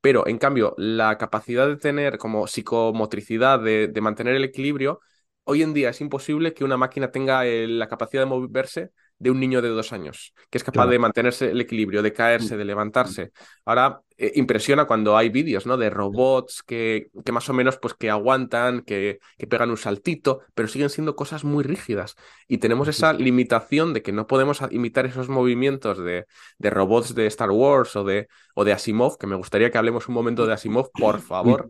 pero, 0.07 0.25
en 0.29 0.39
cambio, 0.39 0.73
la 0.79 1.19
capacidad 1.19 1.67
de 1.67 1.75
tener 1.79 2.17
como 2.17 2.47
psicomotricidad, 2.47 3.59
de, 3.59 3.89
de 3.89 4.01
mantener 4.01 4.37
el 4.37 4.45
equilibrio, 4.45 5.01
hoy 5.43 5.63
en 5.63 5.75
día 5.75 5.89
es 5.91 6.01
imposible 6.01 6.55
que 6.55 6.63
una 6.63 6.77
máquina 6.77 7.11
tenga 7.11 7.43
la 7.43 7.89
capacidad 7.89 8.23
de 8.23 8.27
moverse 8.27 8.91
de 9.19 9.33
un 9.33 9.41
niño 9.41 9.61
de 9.63 9.69
dos 9.71 9.93
años, 9.93 10.33
que 10.49 10.59
es 10.59 10.63
capaz 10.63 10.87
de 10.87 11.01
mantenerse 11.01 11.51
el 11.51 11.61
equilibrio, 11.61 12.05
de 12.05 12.13
caerse, 12.13 12.57
de 12.57 12.65
levantarse. 12.65 13.33
Ahora 13.65 14.01
eh, 14.19 14.33
impresiona 14.37 14.87
cuando 14.87 15.17
hay 15.17 15.29
vídeos, 15.29 15.67
¿no? 15.67 15.77
De 15.77 15.91
robots 15.91 16.63
que, 16.63 17.11
que, 17.25 17.33
más 17.33 17.49
o 17.51 17.53
menos 17.53 17.77
pues 17.77 17.93
que 17.93 18.09
aguantan, 18.09 18.81
que, 18.81 19.19
que, 19.37 19.47
pegan 19.47 19.69
un 19.69 19.77
saltito, 19.77 20.41
pero 20.55 20.69
siguen 20.69 20.89
siendo 20.89 21.17
cosas 21.17 21.45
muy 21.45 21.63
rígidas. 21.63 22.17
Y 22.49 22.59
tenemos 22.59 22.89
esa 22.89 23.13
limitación 23.13 23.93
de 23.93 24.01
que 24.01 24.13
no 24.13 24.27
podemos 24.27 24.61
imitar 24.71 25.05
esos 25.05 25.29
movimientos 25.29 25.99
de, 25.99 26.25
de 26.59 26.71
robots 26.71 27.15
de 27.15 27.27
Star 27.27 27.51
Wars 27.51 27.95
o 27.95 28.05
de, 28.05 28.29
o 28.55 28.65
de 28.65 28.73
Asimov, 28.73 29.19
que 29.19 29.27
me 29.27 29.37
gustaría 29.37 29.71
que 29.71 29.77
hablemos 29.77 30.09
un 30.09 30.15
momento 30.15 30.47
de 30.47 30.55
Asimov, 30.55 30.91
por 30.93 31.21
favor. 31.21 31.69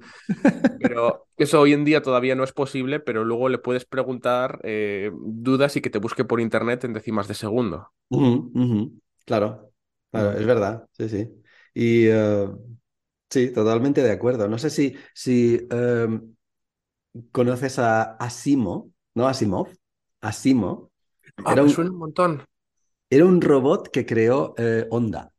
Pero 0.80 1.26
eso 1.36 1.60
hoy 1.60 1.72
en 1.72 1.84
día 1.84 2.00
todavía 2.00 2.36
no 2.36 2.44
es 2.44 2.52
posible, 2.52 3.00
pero 3.00 3.24
luego 3.24 3.48
le 3.48 3.58
puedes 3.58 3.84
preguntar 3.86 4.60
eh, 4.62 5.10
dudas 5.20 5.74
y 5.76 5.80
que 5.80 5.90
te 5.90 5.98
busque 5.98 6.24
por 6.24 6.40
internet 6.40 6.84
en 6.84 6.92
décimas 6.92 7.26
de 7.26 7.34
segundo. 7.34 7.90
Claro, 9.24 9.72
claro, 10.12 10.38
es 10.38 10.46
verdad, 10.46 10.86
sí, 10.92 11.08
sí. 11.08 11.28
Y 11.78 12.06
eh, 12.06 12.48
sí, 13.28 13.50
totalmente 13.50 14.02
de 14.02 14.10
acuerdo. 14.10 14.48
No 14.48 14.56
sé 14.56 14.70
si, 14.70 14.96
si 15.12 15.60
em, 15.70 16.34
conoces 17.30 17.78
a 17.78 18.16
Asimo, 18.16 18.92
¿no? 19.14 19.28
Asimov. 19.28 19.68
Asimo. 20.22 20.90
Ah, 21.44 21.52
era 21.52 21.62
un, 21.62 21.68
suena 21.68 21.90
un 21.90 21.98
montón. 21.98 22.42
Era 23.10 23.26
un 23.26 23.42
robot 23.42 23.90
que 23.90 24.06
creó 24.06 24.54
eh, 24.56 24.86
Honda, 24.90 25.30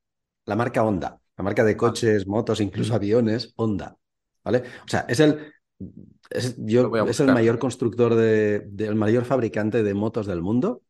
la 0.45 0.55
marca 0.55 0.83
Honda, 0.83 1.19
la 1.35 1.43
marca 1.43 1.63
de 1.63 1.75
coches, 1.75 2.27
motos, 2.27 2.61
incluso 2.61 2.93
aviones, 2.93 3.51
Honda. 3.55 3.97
¿Vale? 4.43 4.59
O 4.85 4.87
sea, 4.87 5.05
es 5.09 5.19
el, 5.19 5.51
es, 6.29 6.55
yo, 6.59 6.95
es 7.07 7.19
el 7.19 7.33
mayor 7.33 7.57
constructor, 7.57 8.13
de, 8.13 8.69
el 8.77 8.95
mayor 8.95 9.25
fabricante 9.25 9.81
de 9.81 9.93
motos 9.95 10.27
del 10.27 10.43
mundo, 10.43 10.83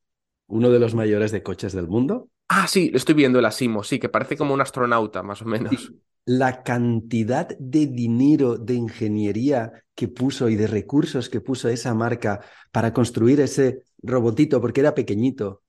uno 0.47 0.69
de 0.71 0.79
los 0.79 0.93
mayores 0.93 1.31
de 1.31 1.41
coches 1.41 1.71
del 1.71 1.87
mundo. 1.87 2.29
Ah, 2.49 2.67
sí, 2.67 2.91
estoy 2.93 3.15
viendo 3.15 3.39
el 3.39 3.45
Asimo, 3.45 3.83
sí, 3.83 3.99
que 3.99 4.09
parece 4.09 4.37
como 4.37 4.53
un 4.53 4.61
astronauta, 4.61 5.23
más 5.23 5.41
o 5.41 5.45
menos. 5.45 5.91
La 6.25 6.63
cantidad 6.63 7.47
de 7.59 7.87
dinero, 7.87 8.57
de 8.57 8.73
ingeniería 8.73 9.83
que 9.95 10.07
puso 10.07 10.49
y 10.49 10.55
de 10.55 10.67
recursos 10.67 11.29
que 11.29 11.41
puso 11.41 11.69
esa 11.69 11.93
marca 11.93 12.41
para 12.71 12.93
construir 12.93 13.39
ese 13.41 13.83
robotito, 14.01 14.61
porque 14.61 14.81
era 14.81 14.93
pequeñito, 14.93 15.63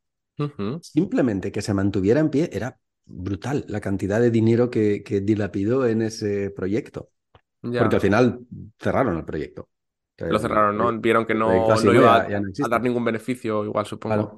simplemente 0.80 1.50
que 1.50 1.62
se 1.62 1.74
mantuviera 1.74 2.20
en 2.20 2.30
pie, 2.30 2.50
era 2.52 2.78
brutal 3.04 3.64
la 3.68 3.80
cantidad 3.80 4.20
de 4.20 4.30
dinero 4.30 4.70
que, 4.70 5.02
que 5.02 5.20
dilapidó 5.20 5.86
en 5.86 6.02
ese 6.02 6.50
proyecto. 6.50 7.10
Porque 7.60 7.96
al 7.96 8.00
final 8.00 8.40
cerraron 8.78 9.16
el 9.16 9.24
proyecto. 9.24 9.68
Lo 10.18 10.38
cerraron, 10.38 10.76
¿no? 10.76 10.98
Vieron 10.98 11.24
que 11.24 11.34
no, 11.34 11.66
iba 11.92 12.16
a, 12.16 12.68
dar 12.68 12.82
ningún 12.82 13.04
beneficio, 13.04 13.64
igual 13.64 13.86
supongo. 13.86 14.36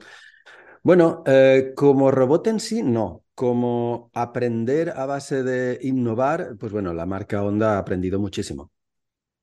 Bueno, 0.83 1.23
eh, 1.27 1.73
como 1.77 2.11
robot 2.11 2.47
en 2.49 2.61
sí, 2.61 2.83
no. 2.83 3.25
Como 3.35 4.11
aprender 4.13 4.91
a 4.91 5.07
base 5.07 5.43
de 5.43 5.79
innovar, 5.83 6.57
pues 6.59 6.73
bueno, 6.73 6.93
la 6.93 7.07
marca 7.07 7.43
Honda 7.43 7.77
ha 7.77 7.79
aprendido 7.79 8.19
muchísimo. 8.19 8.71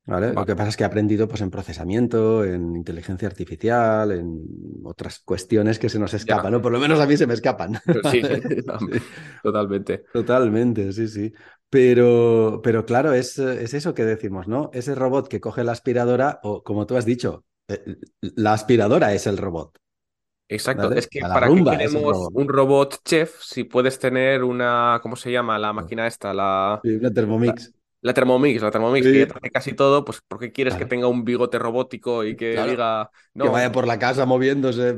¿vale? 0.08 0.34
Lo 0.34 0.46
que 0.46 0.56
pasa 0.56 0.70
es 0.70 0.78
que 0.78 0.84
ha 0.84 0.88
aprendido 0.88 1.28
pues, 1.28 1.42
en 1.42 1.52
procesamiento, 1.52 2.44
en 2.44 2.76
inteligencia 2.76 3.28
artificial, 3.28 4.12
en 4.12 4.42
otras 4.84 5.20
cuestiones 5.20 5.78
que 5.78 5.90
se 5.90 6.00
nos 6.00 6.14
escapan, 6.14 6.54
¿no? 6.54 6.62
Por 6.62 6.72
lo 6.72 6.80
menos 6.80 7.00
a 7.00 7.06
mí 7.06 7.18
se 7.18 7.28
me 7.28 7.34
escapan. 7.34 7.78
Sí, 8.12 8.22
totalmente. 9.44 10.06
Totalmente, 10.14 10.94
sí, 10.94 11.08
sí. 11.08 11.34
Pero, 11.70 12.62
pero 12.64 12.86
claro, 12.86 13.14
es, 13.14 13.38
es 13.38 13.74
eso 13.74 13.94
que 13.94 14.06
decimos, 14.06 14.48
¿no? 14.48 14.70
Ese 14.74 14.96
robot 14.96 15.28
que 15.28 15.42
coge 15.42 15.64
la 15.64 15.74
aspiradora, 15.74 16.40
o 16.44 16.64
como 16.64 16.86
tú 16.86 16.96
has 16.96 17.06
dicho, 17.06 17.44
eh, 17.68 17.98
la 18.22 18.54
aspiradora 18.54 19.14
es 19.14 19.28
el 19.28 19.38
robot. 19.38 19.78
Exacto, 20.50 20.94
es 20.94 21.08
que 21.08 21.20
para 21.20 21.48
qué 21.48 21.64
queremos 21.64 22.30
un 22.32 22.48
robot 22.48 23.00
chef 23.04 23.42
si 23.42 23.66
puedes 23.66 24.00
tener 24.00 24.44
una, 24.44 25.00
¿cómo 25.04 25.16
se 25.16 25.32
llama? 25.32 25.60
La 25.60 25.74
máquina 25.74 26.08
esta, 26.08 26.34
la... 26.34 26.80
Sí, 26.84 26.96
una 26.96 27.12
Thermomix. 27.12 27.74
La, 28.02 28.14
Thermomix, 28.14 28.62
la 28.62 28.72
Thermomix, 28.72 29.06
que 29.06 29.24
hace 29.24 29.52
casi 29.52 29.74
todo, 29.74 30.06
pues 30.06 30.22
¿por 30.26 30.40
qué 30.40 30.52
quieres 30.54 30.76
que 30.76 30.86
tenga 30.86 31.08
un 31.08 31.26
bigote 31.26 31.60
robótico 31.60 32.24
y 32.24 32.36
que 32.36 32.52
diga... 32.64 33.12
No, 33.34 33.46
que 33.46 33.50
vaya 33.50 33.72
por 33.72 33.86
la 33.86 34.00
casa 34.00 34.26
moviéndose. 34.26 34.96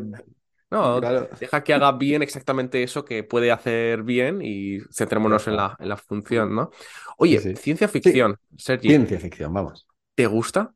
No, 0.72 1.02
deja 1.02 1.64
que 1.64 1.74
haga 1.74 1.94
bien 1.94 2.22
exactamente 2.22 2.84
eso 2.84 3.04
que 3.04 3.24
puede 3.24 3.52
hacer 3.52 4.04
bien 4.04 4.42
y 4.44 4.80
centrémonos 4.92 5.48
en 5.48 5.56
la, 5.56 5.76
en 5.80 5.90
la 5.90 5.98
función, 5.98 6.54
¿no? 6.54 6.70
Oye, 7.18 7.40
ciencia 7.56 7.88
ficción, 7.88 8.38
Sergi. 8.56 8.90
Ciencia 8.90 9.20
ficción, 9.20 9.52
vamos. 9.52 9.88
¿Te 10.14 10.28
gusta? 10.28 10.72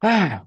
Ah, 0.00 0.46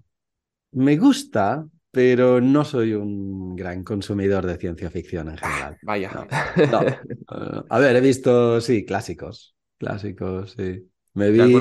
me 0.71 0.97
gusta, 0.97 1.63
pero 1.91 2.39
no 2.39 2.63
soy 2.63 2.93
un 2.93 3.55
gran 3.55 3.83
consumidor 3.83 4.45
de 4.45 4.57
ciencia 4.57 4.89
ficción 4.89 5.29
en 5.29 5.37
general. 5.37 5.77
Vaya. 5.83 6.09
a 7.69 7.79
ver, 7.79 7.95
he 7.97 8.01
visto, 8.01 8.61
sí, 8.61 8.85
clásicos. 8.85 9.55
Clásicos, 9.77 10.55
sí. 10.57 10.87
Me 11.13 11.29
vi, 11.29 11.57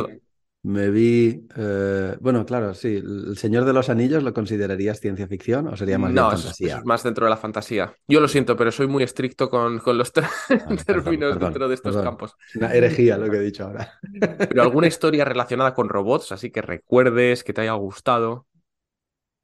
me 0.62 0.90
vi, 0.90 1.48
eh, 1.56 2.16
bueno, 2.20 2.46
claro, 2.46 2.74
sí, 2.74 2.96
¿El 2.96 3.36
Señor 3.36 3.64
de 3.64 3.72
los 3.72 3.88
Anillos 3.88 4.22
lo 4.22 4.32
considerarías 4.32 5.00
ciencia 5.00 5.26
ficción 5.26 5.66
o 5.66 5.76
sería 5.76 5.98
más 5.98 6.12
bien 6.12 6.24
fantasía? 6.24 6.78
Es, 6.78 6.84
más 6.84 7.02
dentro 7.02 7.26
de 7.26 7.30
la 7.30 7.36
fantasía. 7.36 7.94
Yo 8.06 8.20
lo 8.20 8.28
siento, 8.28 8.56
pero 8.56 8.70
soy 8.70 8.86
muy 8.86 9.02
estricto 9.02 9.50
con, 9.50 9.78
con 9.80 9.98
los 9.98 10.12
términos 10.86 11.40
dentro 11.40 11.66
de 11.66 11.74
estos 11.74 11.96
campos. 11.96 12.36
Una 12.54 12.72
herejía 12.72 13.18
lo 13.18 13.28
que 13.28 13.38
he 13.38 13.40
dicho 13.40 13.64
ahora. 13.64 13.98
Pero 14.38 14.62
alguna 14.62 14.86
historia 14.86 15.24
relacionada 15.24 15.74
con 15.74 15.88
robots, 15.88 16.30
así 16.30 16.50
que 16.50 16.62
recuerdes, 16.62 17.42
que 17.42 17.52
te 17.52 17.62
haya 17.62 17.72
gustado. 17.72 18.46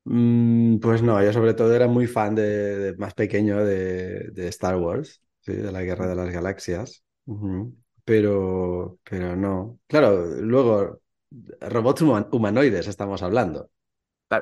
Mm, 0.09 0.79
pues 0.79 1.03
no, 1.03 1.23
yo 1.23 1.33
sobre 1.33 1.55
todo 1.55 1.75
era 1.75 1.89
muy 1.89 2.07
fan 2.07 2.37
de, 2.37 2.95
más 2.97 3.13
pequeño 3.15 3.65
de, 3.65 4.31
Star 4.49 4.77
Wars, 4.77 5.21
¿sí? 5.41 5.53
de 5.53 5.73
la 5.73 5.83
Guerra 5.83 6.07
de 6.07 6.15
las 6.15 6.31
Galaxias. 6.31 7.03
Pero, 8.05 8.99
pero 9.03 9.35
no. 9.35 9.81
Claro, 9.89 10.25
luego 10.41 11.01
robots 11.61 12.03
humanoides 12.03 12.87
estamos 12.87 13.23
hablando. 13.23 13.69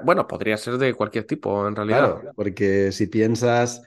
Bueno, 0.04 0.26
podría 0.26 0.58
ser 0.58 0.76
de 0.76 0.92
cualquier 0.92 1.24
tipo, 1.24 1.66
en 1.66 1.74
realidad. 1.74 2.20
Claro, 2.20 2.32
porque 2.36 2.92
si 2.92 3.06
piensas. 3.06 3.82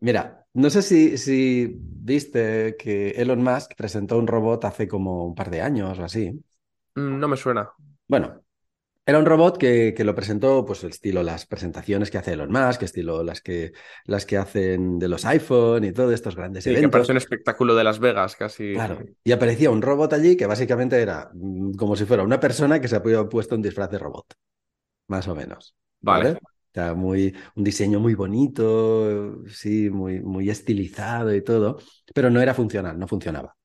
Mira, 0.00 0.44
no 0.52 0.68
sé 0.68 0.82
si, 0.82 1.16
si 1.16 1.74
viste 1.74 2.76
que 2.78 3.10
Elon 3.10 3.42
Musk 3.42 3.74
presentó 3.76 4.18
un 4.18 4.26
robot 4.26 4.66
hace 4.66 4.86
como 4.86 5.24
un 5.24 5.34
par 5.34 5.50
de 5.50 5.62
años 5.62 5.98
o 5.98 6.04
así. 6.04 6.32
Mm, 6.94 7.18
no 7.18 7.28
me 7.28 7.36
suena. 7.38 7.70
Bueno, 8.06 8.41
era 9.04 9.18
un 9.18 9.26
robot 9.26 9.58
que, 9.58 9.94
que, 9.96 10.04
lo 10.04 10.14
presentó, 10.14 10.64
pues, 10.64 10.84
el 10.84 10.90
estilo 10.90 11.24
las 11.24 11.44
presentaciones 11.46 12.10
que 12.10 12.18
hace 12.18 12.34
Elon 12.34 12.52
Musk, 12.52 12.82
estilo 12.82 13.24
las 13.24 13.40
que, 13.40 13.72
las 14.04 14.24
que 14.24 14.36
hacen 14.36 14.98
de 15.00 15.08
los 15.08 15.24
iPhone 15.24 15.84
y 15.84 15.92
todos 15.92 16.14
estos 16.14 16.36
grandes 16.36 16.66
eventos. 16.66 16.88
Que 16.88 16.92
parece 16.92 17.12
un 17.12 17.18
espectáculo 17.18 17.74
de 17.74 17.82
Las 17.82 17.98
Vegas, 17.98 18.36
casi. 18.36 18.74
Claro. 18.74 19.00
Y 19.24 19.32
aparecía 19.32 19.70
un 19.70 19.82
robot 19.82 20.12
allí 20.12 20.36
que 20.36 20.46
básicamente 20.46 21.00
era 21.00 21.30
mm, 21.34 21.72
como 21.72 21.96
si 21.96 22.04
fuera 22.04 22.22
una 22.22 22.38
persona 22.38 22.80
que 22.80 22.86
se 22.86 22.94
había 22.94 23.24
puesto 23.28 23.56
un 23.56 23.62
disfraz 23.62 23.90
de 23.90 23.98
robot. 23.98 24.34
Más 25.08 25.26
o 25.26 25.34
menos. 25.34 25.74
Vale. 26.00 26.38
muy, 26.94 27.34
un 27.56 27.64
diseño 27.64 27.98
muy 27.98 28.14
bonito, 28.14 29.44
sí, 29.48 29.90
muy, 29.90 30.20
muy 30.20 30.48
estilizado 30.48 31.34
y 31.34 31.42
todo, 31.42 31.78
pero 32.14 32.30
no 32.30 32.40
era 32.40 32.54
funcional, 32.54 32.98
no 32.98 33.08
funcionaba. 33.08 33.56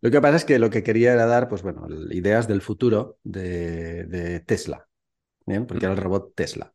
Lo 0.00 0.10
que 0.10 0.20
pasa 0.20 0.36
es 0.36 0.44
que 0.44 0.58
lo 0.58 0.70
que 0.70 0.82
quería 0.82 1.12
era 1.12 1.26
dar, 1.26 1.48
pues 1.48 1.62
bueno, 1.62 1.86
ideas 2.10 2.48
del 2.48 2.60
futuro 2.60 3.18
de, 3.24 4.42
Tesla, 4.46 4.86
porque 5.44 5.86
era 5.86 5.92
el 5.92 6.00
robot 6.00 6.34
Tesla. 6.34 6.72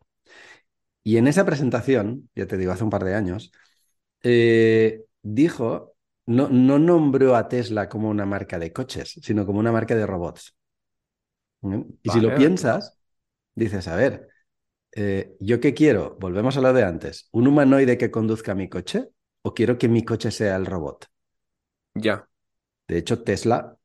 Y 1.03 1.17
en 1.17 1.27
esa 1.27 1.45
presentación, 1.45 2.29
ya 2.33 2.47
te 2.47 2.57
digo, 2.57 2.71
hace 2.71 2.83
un 2.83 2.89
par 2.89 3.03
de 3.03 3.15
años, 3.15 3.51
eh, 4.23 5.03
dijo 5.21 5.93
no, 6.25 6.47
no 6.49 6.79
nombró 6.79 7.35
a 7.35 7.47
Tesla 7.47 7.89
como 7.89 8.09
una 8.09 8.25
marca 8.25 8.57
de 8.57 8.71
coches, 8.71 9.19
sino 9.21 9.45
como 9.45 9.59
una 9.59 9.71
marca 9.71 9.95
de 9.95 10.05
robots. 10.05 10.55
Y 12.01 12.09
si 12.09 12.19
lo 12.19 12.35
piensas, 12.35 12.97
dices, 13.55 13.87
a 13.87 13.95
ver, 13.95 14.27
eh, 14.91 15.35
¿yo 15.39 15.59
qué 15.59 15.73
quiero? 15.73 16.17
Volvemos 16.19 16.57
a 16.57 16.61
lo 16.61 16.73
de 16.73 16.83
antes. 16.83 17.29
¿Un 17.31 17.47
humanoide 17.47 17.97
que 17.97 18.11
conduzca 18.11 18.55
mi 18.55 18.69
coche? 18.69 19.09
¿O 19.41 19.53
quiero 19.53 19.77
que 19.77 19.89
mi 19.89 20.03
coche 20.03 20.31
sea 20.31 20.55
el 20.55 20.65
robot? 20.65 21.07
ya. 21.95 22.27
De 22.87 22.97
hecho, 22.97 23.23
Tesla 23.23 23.77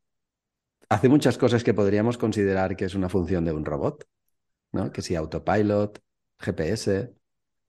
hace 0.91 1.09
muchas 1.09 1.39
cosas 1.39 1.65
que 1.65 1.75
podríamos 1.75 2.19
considerar 2.19 2.77
que 2.77 2.87
es 2.87 2.95
una 2.95 3.09
función 3.09 3.45
de 3.45 3.53
un 3.53 3.65
robot, 3.65 4.07
¿no? 4.73 4.93
Que 4.93 5.03
si 5.03 5.17
autopilot, 5.17 6.01
GPS. 6.41 7.15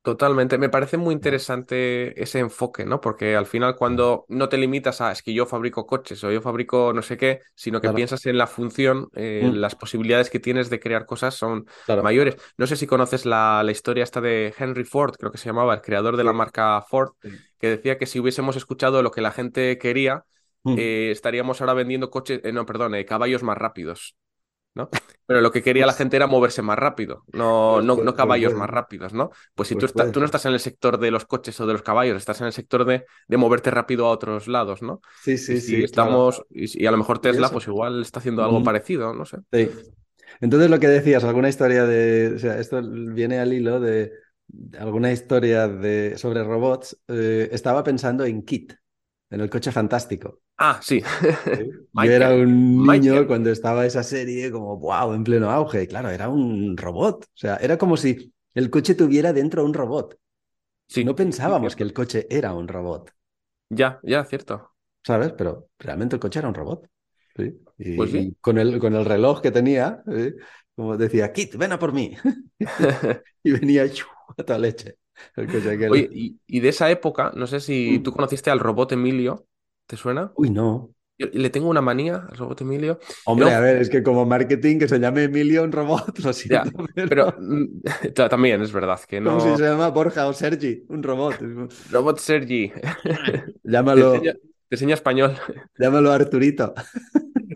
Totalmente, 0.02 0.58
me 0.58 0.70
parece 0.70 0.96
muy 0.98 1.14
interesante 1.14 2.20
ese 2.24 2.40
enfoque, 2.40 2.86
¿no? 2.86 3.02
Porque 3.02 3.36
al 3.36 3.46
final 3.46 3.76
cuando 3.76 4.26
no 4.30 4.48
te 4.48 4.58
limitas 4.58 5.02
a 5.02 5.12
es 5.12 5.22
que 5.22 5.34
yo 5.34 5.46
fabrico 5.46 5.86
coches 5.86 6.24
o 6.24 6.32
yo 6.32 6.42
fabrico 6.42 6.94
no 6.94 7.02
sé 7.02 7.18
qué, 7.18 7.42
sino 7.54 7.82
que 7.82 7.90
Claro, 7.90 7.92
piensas 7.92 8.26
en 8.26 8.38
la 8.38 8.48
función, 8.48 9.10
eh, 9.14 9.50
Mm, 9.50 9.54
las 9.54 9.76
posibilidades 9.76 10.30
que 10.30 10.40
tienes 10.40 10.70
de 10.70 10.80
crear 10.80 11.06
cosas 11.06 11.36
son 11.36 11.66
claro. 11.86 12.02
mayores. 12.02 12.38
No 12.58 12.66
sé 12.66 12.78
si 12.78 12.88
conoces 12.88 13.26
la, 13.26 13.62
la 13.64 13.72
historia 13.72 14.04
esta 14.06 14.22
de 14.22 14.54
Henry 14.58 14.86
Ford, 14.86 15.16
creo 15.20 15.32
que 15.34 15.38
se 15.38 15.46
llamaba, 15.50 15.74
el 15.76 15.82
creador 15.82 16.16
de 16.16 16.24
la 16.24 16.34
marca 16.34 16.82
Ford, 16.90 17.12
que 17.60 17.68
decía 17.70 17.98
que 17.98 18.06
si 18.06 18.20
hubiésemos 18.20 18.56
escuchado 18.56 19.04
lo 19.04 19.12
que 19.12 19.22
la 19.22 19.32
gente 19.32 19.78
quería, 19.78 20.24
Mm, 20.66 20.84
eh, 20.84 21.10
estaríamos 21.12 21.62
ahora 21.62 21.74
vendiendo 21.74 22.10
coches, 22.12 22.42
eh, 22.44 22.52
no, 22.54 22.66
perdón, 22.66 22.96
eh, 22.96 23.06
caballos 23.06 23.44
más 23.44 23.58
rápidos. 23.58 24.16
¿no? 24.76 24.90
Pero 25.26 25.42
lo 25.42 25.52
que 25.52 25.64
quería 25.64 25.86
la 25.86 25.94
Pues, 25.94 25.96
gente 25.96 26.16
era 26.18 26.28
moverse 26.28 26.62
más 26.62 26.78
rápido, 26.80 27.26
no, 27.34 27.82
pues, 27.82 27.84
no, 27.84 27.96
pues, 27.96 28.02
no 28.02 28.16
caballos 28.16 28.56
más 28.56 28.70
rápidos, 28.70 29.14
¿no? 29.14 29.32
Pues 29.56 29.68
si 29.70 29.76
tú, 29.76 29.86
estás 29.88 30.12
tú 30.12 30.20
no 30.20 30.26
estás 30.26 30.46
en 30.46 30.54
el 30.54 30.60
sector 30.60 31.00
de 31.00 31.12
los 31.12 31.26
coches 31.26 31.60
o 31.60 31.68
de 31.68 31.74
los 31.74 31.82
caballos, 31.84 32.18
estás 32.18 32.40
en 32.42 32.48
el 32.48 32.54
sector 32.54 32.86
de, 32.86 33.06
de 33.28 33.38
moverte 33.38 33.72
rápido 33.72 34.08
a 34.08 34.12
otros 34.12 34.48
lados, 34.48 34.82
¿no? 34.82 35.02
Sí, 35.14 35.38
Y 35.48 35.56
sí, 35.56 35.62
si 35.62 35.62
sí, 35.62 35.92
claro. 35.92 36.24
estamos, 36.24 36.44
y, 36.50 36.84
y 36.84 36.86
a 36.88 36.92
lo 36.92 36.98
mejor 36.98 37.20
Tesla, 37.20 37.52
pues 37.52 37.68
igual 37.68 38.02
está 38.02 38.20
haciendo 38.20 38.44
algo 38.44 38.64
Mm, 38.64 38.64
parecido, 38.64 39.14
no 39.14 39.26
sé. 39.26 39.38
Sí. 39.52 39.70
Entonces 40.42 40.70
lo 40.70 40.80
que 40.80 40.88
decías, 40.88 41.24
alguna 41.24 41.50
historia 41.50 41.86
de, 41.86 42.36
o 42.36 42.40
sea, 42.40 42.60
esto 42.60 42.82
viene 42.84 43.40
al 43.40 43.54
hilo 43.54 43.80
de, 43.80 44.14
de 44.48 44.78
alguna 44.80 45.12
historia 45.12 45.68
de, 45.68 46.18
sobre 46.18 46.44
robots. 46.44 47.02
eh, 47.08 47.50
estaba 47.52 47.84
pensando 47.84 48.26
en 48.26 48.44
Kit, 48.46 48.74
en 49.32 49.42
el 49.42 49.50
coche 49.50 49.72
fantástico. 49.72 50.42
Ah, 50.62 50.80
sí. 50.84 51.02
Yo 51.94 52.12
era 52.12 52.34
un 52.36 52.84
niño 52.84 53.26
cuando 53.28 53.50
estaba 53.50 53.86
esa 53.86 54.04
serie 54.04 54.52
como, 54.52 54.78
wow, 54.78 55.14
en 55.14 55.24
pleno 55.24 55.50
auge. 55.50 55.88
Claro, 55.88 56.10
era 56.10 56.30
un 56.30 56.76
robot. 56.78 57.24
O 57.26 57.28
sea, 57.34 57.56
era 57.58 57.78
como 57.78 57.96
si 57.98 58.34
el 58.54 58.70
coche 58.70 58.96
tuviera 58.96 59.32
dentro 59.34 59.64
un 59.66 59.74
robot. 59.74 60.18
No 61.02 61.16
Sí, 61.16 61.16
sí, 61.40 61.46
pensábamos 61.46 61.76
que 61.76 61.84
el 61.84 61.94
coche 61.94 62.28
era 62.30 62.54
un 62.54 62.68
robot, 62.70 63.12
Ya, 63.70 64.00
ya, 64.04 64.24
cierto. 64.26 64.76
¿sabes? 65.04 65.34
Pero 65.34 65.70
realmente 65.80 66.16
el 66.16 66.20
coche 66.22 66.40
era 66.40 66.48
un 66.48 66.54
robot. 66.56 66.88
¿sí? 67.36 67.60
Pues 67.94 68.12
Y, 68.12 68.12
sí. 68.12 68.30
y 68.30 68.36
con 68.42 68.58
el, 68.58 68.80
con 68.80 68.96
el 68.96 69.06
reloj 69.06 69.42
que 69.42 69.52
tenía, 69.52 70.04
¿sí? 70.08 70.34
como 70.76 70.98
decía, 70.98 71.32
Kit, 71.34 71.56
ven 71.58 71.72
a 71.74 71.80
por 71.80 71.94
mí. 71.94 72.16
Y 73.44 73.52
venía 73.52 73.84
a 74.38 74.44
toda 74.44 74.60
leche. 74.60 74.98
El 75.36 75.50
coche 75.50 75.72
Oye, 75.88 76.08
aquel. 76.08 76.12
y, 76.12 76.42
y 76.48 76.60
de 76.60 76.70
esa 76.70 76.90
época, 76.92 77.32
no 77.36 77.48
sé 77.48 77.60
si 77.60 78.00
tú 78.04 78.12
Mm. 78.12 78.14
conociste 78.14 78.50
al 78.52 78.60
robot 78.60 78.92
Emilio, 78.94 79.48
¿te 79.90 79.98
suena? 79.98 80.34
Uy, 80.36 80.50
no. 80.50 80.96
Yo 81.18 81.28
le 81.34 81.50
tengo 81.52 81.70
una 81.70 81.82
manía 81.82 82.18
al 82.30 82.38
robot 82.38 82.62
Emilio. 82.62 83.00
Hombre, 83.26 83.54
a 83.54 83.60
ver, 83.60 83.78
es 83.78 83.90
que 83.90 84.02
como 84.04 84.26
marketing 84.26 84.80
que 84.80 84.88
se 84.88 85.00
llame 85.00 85.24
Emilio 85.26 85.64
un 85.64 85.72
robot, 85.72 86.18
lo 86.24 86.34
siento, 86.34 86.72
Ya, 86.96 87.06
pero 87.08 87.34
pero 87.34 87.36
mm, 87.38 87.82
ta- 88.16 88.30
también 88.30 88.62
es 88.62 88.72
verdad 88.72 89.00
que 89.08 89.22
como 89.22 89.40
si 89.40 89.48
no. 89.50 89.56
se 89.56 89.64
llama 89.64 89.90
Borja 89.90 90.28
o 90.28 90.34
Sergi, 90.34 90.86
un 90.90 91.04
robot. 91.04 91.42
Robot 91.90 92.20
Sergi, 92.20 92.72
te 93.94 94.02
enseña, 94.02 94.22
Llámalo, 94.24 94.36
te 94.70 94.76
enseña 94.76 94.94
español. 94.96 95.38
llámalo 95.78 96.12
Arturito. 96.12 96.74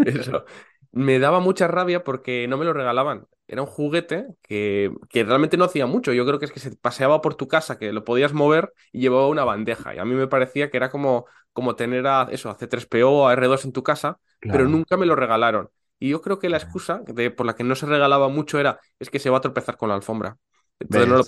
Eso. 0.04 0.46
Me 0.92 1.20
daba 1.20 1.40
mucha 1.40 1.68
rabia 1.68 2.04
porque 2.04 2.48
no 2.48 2.58
me 2.58 2.66
lo 2.66 2.74
regalaban. 2.74 3.28
Era 3.48 3.62
un 3.62 3.68
juguete 3.68 4.28
que, 4.42 4.92
que 5.10 5.24
realmente 5.24 5.58
no 5.58 5.66
hacía 5.66 5.86
mucho. 5.86 6.14
Yo 6.14 6.25
creo 6.25 6.40
que 6.40 6.46
es 6.46 6.51
que 6.51 6.60
se 6.60 6.75
paseaba 6.75 7.22
por 7.22 7.36
tu 7.36 7.48
casa, 7.48 7.77
que 7.77 7.92
lo 7.92 8.03
podías 8.03 8.34
mover 8.34 8.74
y 8.92 9.01
llevaba 9.01 9.27
una 9.27 9.44
bandeja. 9.44 9.94
Y 9.94 10.00
a 10.00 10.06
mí 10.06 10.16
me 10.16 10.27
parecía 10.27 10.70
que 10.70 10.77
era 10.77 10.90
como, 10.90 11.25
como 11.51 11.75
tener 11.75 12.08
a, 12.08 12.27
eso, 12.32 12.50
a 12.50 12.58
C3PO 12.58 13.10
o 13.10 13.27
a 13.27 13.34
R2 13.34 13.66
en 13.66 13.74
tu 13.74 13.84
casa, 13.84 14.20
pero 14.40 14.68
nunca 14.68 14.98
me 14.98 15.06
lo 15.06 15.16
regalaron. 15.16 15.70
Y 16.00 16.10
yo 16.10 16.22
creo 16.22 16.40
que 16.40 16.50
la 16.50 16.58
excusa 16.58 17.01
de, 17.06 17.32
por 17.32 17.46
la 17.46 17.56
que 17.56 17.64
no 17.64 17.75
se 17.75 17.86
regalaba 17.86 18.27
mucho 18.27 18.60
era, 18.60 18.79
es 19.00 19.10
que 19.10 19.20
se 19.20 19.29
va 19.29 19.38
a 19.38 19.42
tropezar 19.42 19.77
con 19.77 19.90
la 19.90 19.96
alfombra. 19.96 20.38
Entonces 20.79 21.08
no 21.10 21.18
lo, 21.18 21.24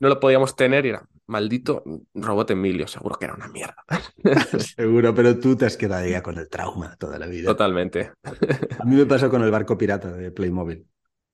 no 0.00 0.08
lo 0.08 0.20
podíamos 0.20 0.56
tener 0.56 0.84
y 0.86 0.90
era, 0.90 1.06
maldito 1.26 1.82
robot 2.14 2.50
Emilio, 2.50 2.86
seguro 2.86 3.16
que 3.16 3.24
era 3.26 3.34
una 3.34 3.48
mierda. 3.48 3.76
Seguro, 4.76 5.14
pero 5.14 5.38
tú 5.38 5.56
te 5.56 5.66
has 5.66 5.76
quedado 5.76 6.06
ya 6.06 6.22
con 6.22 6.36
el 6.38 6.48
trauma 6.48 6.96
toda 6.96 7.18
la 7.18 7.26
vida. 7.26 7.48
Totalmente. 7.48 8.12
A 8.22 8.84
mí 8.84 8.96
me 8.96 9.06
pasó 9.06 9.30
con 9.30 9.42
el 9.42 9.50
barco 9.50 9.78
pirata 9.78 10.12
de 10.12 10.30
Playmobil. 10.30 10.86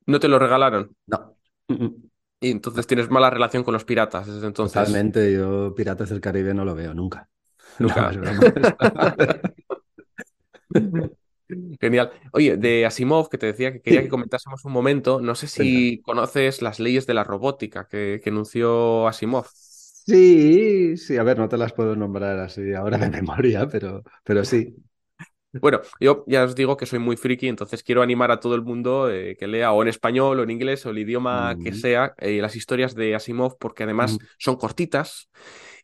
No 0.07 0.21
te 0.21 0.29
lo 0.29 0.39
regalaron. 0.39 0.95
No. 1.07 1.37
Y 2.41 2.51
entonces 2.51 2.87
tienes 2.87 3.11
mala 3.11 3.31
relación 3.31 3.65
con 3.65 3.75
los 3.75 3.85
piratas 3.85 4.27
desde 4.27 4.47
entonces. 4.47 4.75
Totalmente, 4.75 5.33
yo 5.33 5.75
Piratas 5.75 6.11
del 6.11 6.21
Caribe 6.21 6.55
no 6.55 6.65
lo 6.65 6.75
veo 6.75 6.95
nunca. 6.95 7.29
No, 7.79 7.89
Nunca. 7.89 8.11
broma. 8.11 8.41
Genial. 11.81 12.11
Oye, 12.33 12.57
de 12.57 12.87
Asimov, 12.87 13.29
que 13.29 13.39
te 13.39 13.47
decía 13.47 13.73
que 13.73 13.81
quería 13.81 14.03
que 14.03 14.09
comentásemos 14.09 14.65
un 14.65 14.73
momento, 14.73 15.21
no 15.21 15.35
sé 15.35 15.47
cuenta. 15.55 15.63
si 15.63 16.01
conoces 16.03 16.61
las 16.63 16.81
leyes 16.81 17.07
de 17.07 17.15
la 17.15 17.23
robótica 17.25 17.87
que, 17.87 18.21
que 18.23 18.31
enunció 18.31 19.07
Asimov. 19.07 19.47
Sí, 20.09 20.97
sí, 20.97 21.17
a 21.17 21.23
ver, 21.25 21.39
no 21.39 21.49
te 21.49 21.57
las 21.57 21.73
puedo 21.73 21.97
nombrar 21.97 22.39
así 22.39 22.73
ahora 22.75 22.97
de 22.99 23.11
memoria, 23.11 23.67
pero, 23.69 24.05
pero 24.23 24.45
sí. 24.45 24.77
Bueno, 25.61 25.81
yo 26.01 26.25
ya 26.27 26.45
os 26.45 26.55
digo 26.55 26.77
que 26.77 26.87
soy 26.87 26.99
muy 26.99 27.17
friki, 27.17 27.49
entonces 27.49 27.83
quiero 27.83 28.03
animar 28.03 28.31
a 28.31 28.41
todo 28.41 28.55
el 28.55 28.63
mundo 28.63 29.11
eh, 29.11 29.37
que 29.39 29.47
lea 29.47 29.73
o 29.73 29.83
en 29.83 29.89
español 29.89 30.41
o 30.41 30.43
en 30.43 30.51
inglés 30.51 30.85
o 30.87 30.91
el 30.91 30.99
idioma 30.99 31.57
que 31.63 31.73
sea 31.73 32.15
eh, 32.19 32.41
las 32.41 32.57
historias 32.57 32.95
de 32.95 33.15
Asimov, 33.15 33.59
porque 33.59 33.85
además 33.85 34.19
mm, 34.21 34.25
son 34.39 34.57
cortitas 34.57 35.29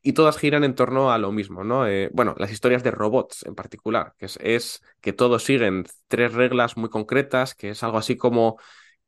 y 0.03 0.13
todas 0.15 0.39
giran 0.39 0.65
en 0.65 0.75
torno 0.75 1.13
a 1.13 1.19
lo 1.19 1.33
mismo, 1.33 1.65
¿no? 1.65 1.87
Eh, 1.87 2.11
bueno, 2.13 2.35
las 2.39 2.51
historias 2.51 2.83
de 2.83 2.91
robots 2.91 3.45
en 3.47 3.55
particular, 3.55 4.15
que 4.19 4.27
es, 4.27 4.39
es 4.43 4.83
que 5.01 5.13
todos 5.13 5.45
siguen 5.45 5.87
tres 6.09 6.33
reglas 6.33 6.77
muy 6.77 6.89
concretas, 6.91 7.55
que 7.55 7.71
es 7.71 7.83
algo 7.83 7.99
así 7.99 8.17
como 8.17 8.59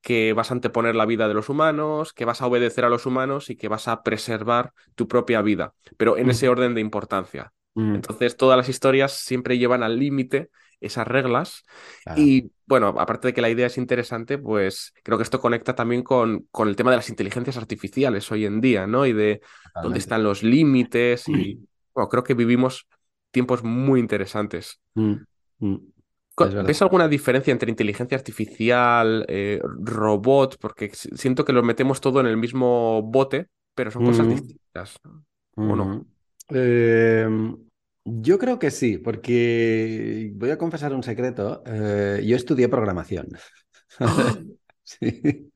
que 0.00 0.34
vas 0.34 0.50
a 0.50 0.54
anteponer 0.54 0.94
la 0.94 1.06
vida 1.06 1.28
de 1.28 1.34
los 1.34 1.48
humanos, 1.48 2.12
que 2.12 2.26
vas 2.26 2.42
a 2.42 2.46
obedecer 2.46 2.84
a 2.84 2.90
los 2.90 3.06
humanos 3.06 3.50
y 3.50 3.56
que 3.56 3.68
vas 3.68 3.88
a 3.88 4.02
preservar 4.02 4.72
tu 4.94 5.08
propia 5.08 5.40
vida, 5.42 5.74
pero 5.96 6.18
en 6.18 6.30
ese 6.30 6.48
orden 6.48 6.74
de 6.74 6.82
importancia. 6.82 7.52
Mm, 7.74 8.04
Entonces, 8.04 8.36
todas 8.36 8.56
las 8.56 8.68
historias 8.68 9.12
siempre 9.12 9.58
llevan 9.58 9.82
al 9.82 9.98
límite 9.98 10.50
esas 10.80 11.06
reglas 11.06 11.64
claro, 12.02 12.22
y 12.22 12.52
bueno, 12.66 12.88
aparte 12.98 13.28
de 13.28 13.34
que 13.34 13.40
la 13.40 13.50
idea 13.50 13.66
es 13.66 13.78
interesante, 13.78 14.38
pues 14.38 14.92
creo 15.02 15.18
que 15.18 15.24
esto 15.24 15.40
conecta 15.40 15.74
también 15.74 16.02
con, 16.02 16.46
con 16.50 16.68
el 16.68 16.76
tema 16.76 16.90
de 16.90 16.96
las 16.98 17.08
inteligencias 17.08 17.56
artificiales 17.56 18.30
hoy 18.30 18.44
en 18.46 18.60
día, 18.60 18.86
¿no? 18.86 19.06
Y 19.06 19.12
de 19.12 19.40
dónde 19.80 19.98
están 19.98 20.22
los 20.22 20.42
límites 20.42 21.28
y 21.28 21.60
bueno, 21.94 22.08
creo 22.08 22.24
que 22.24 22.34
vivimos 22.34 22.86
tiempos 23.30 23.62
muy 23.64 24.00
interesantes. 24.00 24.80
Mm, 24.94 25.24
mm. 25.60 25.76
¿Ves 26.66 26.82
alguna 26.82 27.06
diferencia 27.06 27.52
entre 27.52 27.70
inteligencia 27.70 28.16
artificial, 28.18 29.24
eh, 29.28 29.60
robot? 29.62 30.58
Porque 30.60 30.90
siento 30.92 31.44
que 31.44 31.52
lo 31.52 31.62
metemos 31.62 32.00
todo 32.00 32.20
en 32.20 32.26
el 32.26 32.36
mismo 32.36 33.02
bote, 33.02 33.48
pero 33.74 33.90
son 33.92 34.02
cosas 34.02 34.26
Mm, 34.26 34.28
distintas, 34.28 35.00
¿o 35.54 35.76
no? 35.76 35.94
Eh, 36.50 37.28
yo 38.04 38.38
creo 38.38 38.58
que 38.58 38.70
sí, 38.70 38.98
porque 38.98 40.32
voy 40.34 40.50
a 40.50 40.58
confesar 40.58 40.92
un 40.94 41.02
secreto. 41.02 41.62
eh, 41.66 42.22
yo 42.26 42.36
estudié 42.36 42.68
programación. 42.68 43.28
¡Ah! 44.00 44.36
Sí. 44.86 45.50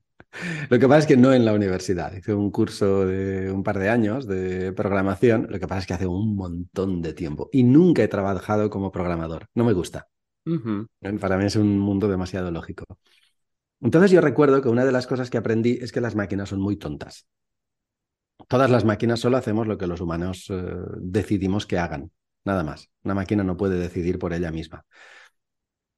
Lo 0.71 0.79
que 0.79 0.87
pasa 0.87 0.99
es 0.99 1.05
que 1.05 1.15
no 1.15 1.33
en 1.33 1.45
la 1.45 1.53
universidad. 1.53 2.11
Hice 2.15 2.33
un 2.33 2.49
curso 2.49 3.05
de 3.05 3.51
un 3.51 3.61
par 3.61 3.77
de 3.77 3.89
años 3.89 4.25
de 4.25 4.73
programación. 4.73 5.45
Lo 5.51 5.59
que 5.59 5.67
pasa 5.67 5.81
es 5.81 5.87
que 5.87 5.93
hace 5.93 6.07
un 6.07 6.35
montón 6.35 7.01
de 7.03 7.13
tiempo 7.13 7.47
y 7.51 7.61
nunca 7.61 8.01
he 8.01 8.07
trabajado 8.07 8.71
como 8.71 8.91
programador. 8.91 9.45
No 9.53 9.65
me 9.65 9.73
gusta. 9.73 10.07
Para 11.19 11.37
mí 11.37 11.45
es 11.45 11.55
un 11.55 11.77
mundo 11.77 12.07
demasiado 12.07 12.49
lógico. 12.49 12.85
Entonces 13.81 14.11
yo 14.11 14.19
recuerdo 14.21 14.61
que 14.61 14.69
una 14.69 14.83
de 14.83 14.91
las 14.91 15.07
cosas 15.07 15.29
que 15.29 15.37
aprendí 15.37 15.77
es 15.81 15.91
que 15.91 16.01
las 16.01 16.15
máquinas 16.15 16.49
son 16.49 16.59
muy 16.59 16.75
tontas. 16.77 17.27
Todas 18.47 18.71
las 18.71 18.83
máquinas 18.85 19.19
solo 19.19 19.37
hacemos 19.37 19.67
lo 19.67 19.77
que 19.77 19.85
los 19.87 20.01
humanos 20.01 20.47
eh, 20.49 20.63
decidimos 20.99 21.65
que 21.67 21.77
hagan, 21.77 22.11
nada 22.43 22.63
más. 22.63 22.89
Una 23.03 23.15
máquina 23.15 23.43
no 23.43 23.57
puede 23.57 23.79
decidir 23.79 24.19
por 24.19 24.33
ella 24.33 24.51
misma. 24.51 24.85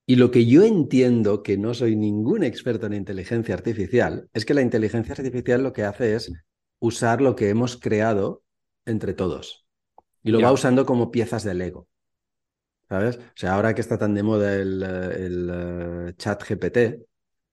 Y 0.06 0.16
lo 0.16 0.32
que 0.32 0.46
yo 0.46 0.64
entiendo, 0.64 1.44
que 1.44 1.58
no 1.58 1.74
soy 1.74 1.96
ningún 1.96 2.44
experto 2.44 2.88
en 2.88 2.94
inteligencia 2.94 3.56
artificial, 3.56 4.30
es 4.34 4.46
que 4.46 4.54
la 4.54 4.62
inteligencia 4.62 5.14
artificial 5.14 5.64
lo 5.64 5.74
que 5.74 5.84
hace 5.84 6.16
es 6.16 6.32
usar 6.80 7.22
lo 7.22 7.36
que 7.36 7.50
hemos 7.50 7.78
creado 7.78 8.44
entre 8.86 9.14
todos 9.14 9.66
y 10.24 10.32
lo 10.32 10.42
va 10.42 10.52
usando 10.52 10.86
como 10.86 11.12
piezas 11.12 11.44
de 11.44 11.54
Lego. 11.54 11.88
¿Sabes? 12.90 13.18
O 13.18 13.22
sea, 13.36 13.54
ahora 13.54 13.74
que 13.74 13.82
está 13.82 13.98
tan 13.98 14.14
de 14.14 14.24
moda 14.24 14.54
el, 14.56 14.84
eh, 14.84 15.26
el 15.26 15.50
eh, 16.10 16.14
chat 16.18 16.44
GPT, 16.44 17.06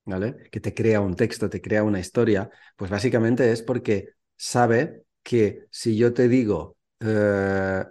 ¿vale? 0.05 0.37
Que 0.51 0.59
te 0.59 0.75
crea 0.75 1.01
un 1.01 1.15
texto, 1.15 1.49
te 1.49 1.61
crea 1.61 1.85
una 1.85 2.01
historia, 2.01 2.51
pues 2.77 2.91
básicamente 2.91 3.53
es 3.53 3.63
porque 3.63 4.15
sabe 4.37 5.05
que 5.23 5.67
si 5.71 5.97
yo 5.97 6.13
te 6.13 6.29
digo, 6.29 6.77
eh, 7.01 7.85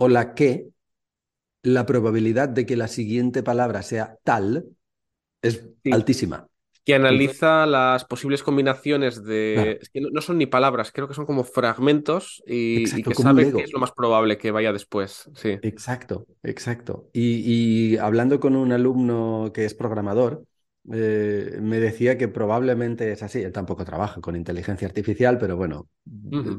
o 0.00 0.08
la 0.08 0.34
que, 0.34 0.68
la 1.62 1.84
probabilidad 1.84 2.48
de 2.48 2.64
que 2.64 2.76
la 2.76 2.88
siguiente 2.88 3.42
palabra 3.42 3.82
sea 3.82 4.16
tal 4.24 4.64
es 5.42 5.68
Sí. 5.84 5.92
altísima. 5.92 6.46
Que 6.84 6.94
analiza 6.94 7.66
las 7.66 8.06
posibles 8.06 8.42
combinaciones 8.42 9.22
de. 9.22 9.52
Claro. 9.54 9.70
Es 9.82 9.90
que 9.90 10.00
no, 10.00 10.08
no 10.10 10.20
son 10.22 10.38
ni 10.38 10.46
palabras, 10.46 10.90
creo 10.92 11.06
que 11.06 11.14
son 11.14 11.26
como 11.26 11.44
fragmentos 11.44 12.42
y, 12.46 12.84
que 13.02 13.14
sabe 13.14 13.52
qué 13.52 13.62
es 13.62 13.72
lo 13.72 13.78
más 13.78 13.92
probable 13.92 14.38
que 14.38 14.50
vaya 14.50 14.72
después. 14.72 15.30
Sí. 15.34 15.58
Exacto, 15.62 16.26
exacto. 16.42 17.10
Y, 17.12 17.92
y 17.92 17.96
hablando 17.98 18.40
con 18.40 18.56
un 18.56 18.72
alumno 18.72 19.50
que 19.52 19.66
es 19.66 19.74
programador, 19.74 20.44
eh, 20.90 21.58
me 21.60 21.78
decía 21.78 22.16
que 22.16 22.28
probablemente 22.28 23.12
es 23.12 23.22
así. 23.22 23.42
Él 23.42 23.52
tampoco 23.52 23.84
trabaja 23.84 24.20
con 24.20 24.34
inteligencia 24.34 24.88
artificial, 24.88 25.38
pero 25.38 25.56
bueno, 25.56 25.88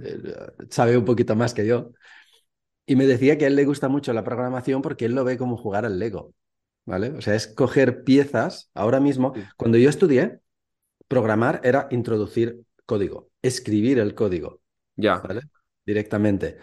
eh, 0.03 0.21
sabe 0.69 0.97
un 0.97 1.05
poquito 1.05 1.35
más 1.35 1.53
que 1.55 1.65
yo. 1.65 1.91
Y 2.85 2.95
me 2.95 3.05
decía 3.05 3.37
que 3.37 3.45
a 3.45 3.47
él 3.47 3.55
le 3.55 3.65
gusta 3.65 3.87
mucho 3.89 4.13
la 4.13 4.23
programación 4.23 4.81
porque 4.81 5.05
él 5.05 5.13
lo 5.13 5.23
ve 5.23 5.37
como 5.37 5.57
jugar 5.57 5.85
al 5.85 5.99
Lego, 5.99 6.33
¿vale? 6.85 7.11
O 7.11 7.21
sea, 7.21 7.35
es 7.35 7.47
coger 7.47 8.03
piezas. 8.03 8.69
Ahora 8.73 8.99
mismo, 8.99 9.33
Sí. 9.35 9.43
cuando 9.57 9.77
yo 9.77 9.89
estudié, 9.89 10.39
programar 11.07 11.61
era 11.63 11.87
introducir 11.91 12.61
código, 12.85 13.29
escribir 13.41 13.99
el 13.99 14.15
código. 14.15 14.61
Ya. 14.95 15.17
¿vale? 15.19 15.41
Directamente. 15.85 16.57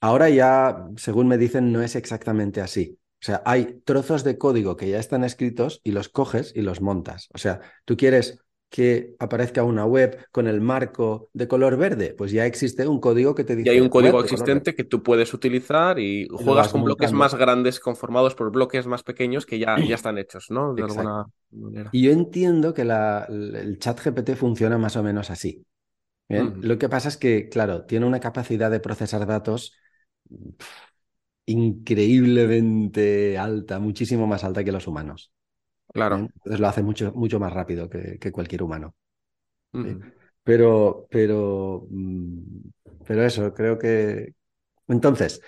Ahora 0.00 0.28
ya, 0.28 0.88
según 0.96 1.28
me 1.28 1.38
dicen, 1.38 1.72
no 1.72 1.82
es 1.82 1.96
exactamente 1.96 2.60
así. 2.60 2.98
O 3.20 3.24
sea, 3.24 3.42
hay 3.44 3.80
trozos 3.84 4.24
de 4.24 4.36
código 4.36 4.76
que 4.76 4.90
ya 4.90 4.98
están 4.98 5.22
escritos 5.22 5.80
y 5.84 5.92
los 5.92 6.08
coges 6.08 6.52
y 6.56 6.62
los 6.62 6.80
montas. 6.80 7.28
O 7.34 7.38
sea, 7.38 7.60
tú 7.84 7.96
quieres 7.96 8.40
que 8.72 9.16
aparezca 9.20 9.64
una 9.64 9.86
web 9.86 10.26
con 10.32 10.48
el 10.48 10.60
marco 10.62 11.30
de 11.34 11.48
color 11.48 11.78
verde, 11.78 12.14
pues 12.18 12.32
ya 12.32 12.46
existe 12.46 12.88
un 12.88 13.00
código 13.00 13.36
que 13.36 13.44
te 13.44 13.56
Y 13.64 13.68
dice 13.68 13.70
hay 13.70 13.80
un 13.80 13.88
código 13.88 14.20
existente 14.20 14.74
que 14.74 14.82
tú 14.84 15.02
puedes 15.04 15.32
utilizar 15.34 15.98
y 16.00 16.26
juegas 16.32 16.68
con 16.68 16.82
bloques 16.82 17.12
más 17.12 17.34
grandes 17.34 17.78
conformados 17.80 18.34
por 18.34 18.50
bloques 18.50 18.86
más 18.86 19.04
pequeños 19.04 19.46
que 19.46 19.58
ya, 19.60 19.80
ya 19.84 19.94
están 19.94 20.18
hechos, 20.18 20.46
¿no? 20.50 20.74
De 20.74 20.82
Exacto. 20.82 20.84
alguna 20.84 21.26
manera. 21.50 21.92
Y 21.92 22.04
yo 22.04 22.12
entiendo 22.12 22.74
que 22.74 22.84
la- 22.84 23.26
el 23.28 23.78
chat 23.80 24.00
GPT 24.00 24.36
funciona 24.36 24.78
más 24.78 24.96
o 24.96 25.02
menos 25.04 25.30
así. 25.30 25.66
Bien. 26.28 26.58
Lo 26.62 26.78
que 26.78 26.88
pasa 26.90 27.08
es 27.08 27.16
que, 27.18 27.48
claro, 27.50 27.86
tiene 27.86 28.06
una 28.06 28.20
capacidad 28.20 28.70
de 28.70 28.80
procesar 28.80 29.26
datos 29.26 29.74
increíblemente 31.46 33.38
alta, 33.38 33.78
muchísimo 33.78 34.26
más 34.26 34.44
alta 34.44 34.64
que 34.64 34.72
los 34.72 34.86
humanos. 34.86 35.32
Claro. 35.92 36.16
Bien, 36.16 36.32
Entonces 36.36 36.60
lo 36.60 36.68
hace 36.68 36.82
mucho, 36.82 37.12
mucho 37.14 37.40
más 37.40 37.52
rápido 37.52 37.88
que, 37.88 38.18
que 38.18 38.32
cualquier 38.32 38.62
humano. 38.62 38.94
Pero, 40.44 41.06
pero, 41.10 41.86
mm, 41.90 42.38
pero 43.06 43.22
eso, 43.24 43.54
creo 43.54 43.78
que. 43.78 44.34
Entonces, 44.88 45.40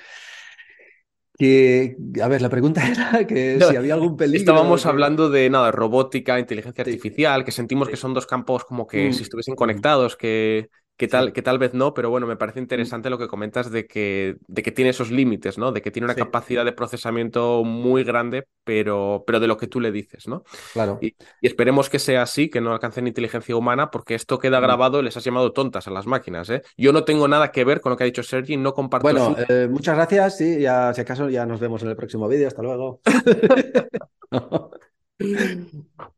que, 1.38 1.96
a 2.22 2.28
ver, 2.28 2.42
la 2.42 2.48
pregunta 2.48 2.83
era 2.88 3.26
que 3.26 3.61
No, 3.61 3.68
si 3.68 3.76
había 3.76 3.94
algún 3.94 4.16
peligro. 4.16 4.38
Estábamos 4.38 4.83
que- 4.83 4.88
hablando 4.88 5.30
de 5.30 5.50
nada, 5.50 5.70
robótica, 5.72 6.38
inteligencia 6.38 6.85
Sí. 6.85 6.90
artificial, 6.90 7.44
que 7.44 7.52
sentimos 7.52 7.87
Sí. 7.87 7.92
que 7.92 7.96
son 7.96 8.14
dos 8.14 8.26
campos 8.26 8.64
como 8.64 8.87
que 8.87 9.09
Mm, 9.09 9.12
si 9.12 9.22
estuviesen 9.22 9.54
conectados, 9.57 10.16
que, 10.16 10.70
que 10.96 11.07
Sí. 11.07 11.11
tal, 11.11 11.33
que 11.33 11.42
tal 11.42 11.59
vez 11.59 11.74
no, 11.74 11.92
pero 11.92 12.09
bueno, 12.11 12.26
me 12.26 12.37
parece 12.37 12.61
interesante 12.61 13.11
lo 13.11 13.18
que 13.18 13.26
comentas 13.28 13.70
de 13.70 13.87
que, 13.87 14.37
de 14.46 14.62
que 14.62 14.70
tiene 14.72 14.90
esos 14.90 15.11
límites, 15.11 15.59
¿no? 15.59 15.72
De 15.72 15.83
que 15.83 15.90
tiene 15.90 16.04
una 16.07 16.14
Sí. 16.14 16.20
capacidad 16.20 16.64
de 16.64 16.72
procesamiento 16.72 17.64
muy 17.64 18.04
grande, 18.04 18.44
pero, 18.64 19.24
pero 19.26 19.40
de 19.40 19.46
lo 19.48 19.57
que 19.57 19.66
tú 19.66 19.80
le 19.80 19.90
dices, 19.92 20.28
¿no? 20.28 20.44
Claro. 20.72 20.98
Y, 21.02 21.09
y 21.40 21.46
esperemos 21.48 21.90
que 21.90 21.98
sea 21.98 22.22
así, 22.22 22.48
que 22.48 22.61
no 22.61 22.72
alcancen 22.72 23.07
inteligencia 23.07 23.57
humana, 23.57 23.90
porque 23.90 24.14
esto 24.14 24.38
queda 24.38 24.61
Mm. 24.61 24.62
grabado, 24.62 25.02
les 25.02 25.16
has 25.16 25.24
llamado 25.24 25.52
tontas 25.52 25.88
a 25.88 25.90
las 25.90 26.07
máquinas, 26.07 26.48
¿eh? 26.50 26.62
Yo 26.76 26.92
no 26.92 27.04
tengo 27.04 27.26
nada 27.28 27.50
que 27.50 27.64
ver 27.64 27.80
con 27.80 27.90
lo 27.90 27.96
que 27.96 28.04
ha 28.04 28.07
dicho 28.07 28.22
Sergi, 28.22 28.57
no 28.57 28.72
comparto 28.72 29.04
Bueno, 29.07 29.35
su... 29.37 29.42
eh, 29.52 29.68
muchas 29.68 29.96
gracias. 29.96 30.37
Sí, 30.38 30.61
ya, 30.61 30.94
si 30.94 31.00
acaso 31.00 31.28
ya 31.28 31.44
nos 31.46 31.61
vemos 31.61 31.83
en 31.83 31.88
el 31.88 31.96
próximo 31.96 32.28
vídeo. 32.28 32.48
Hasta 32.48 32.62
luego. 32.62 33.00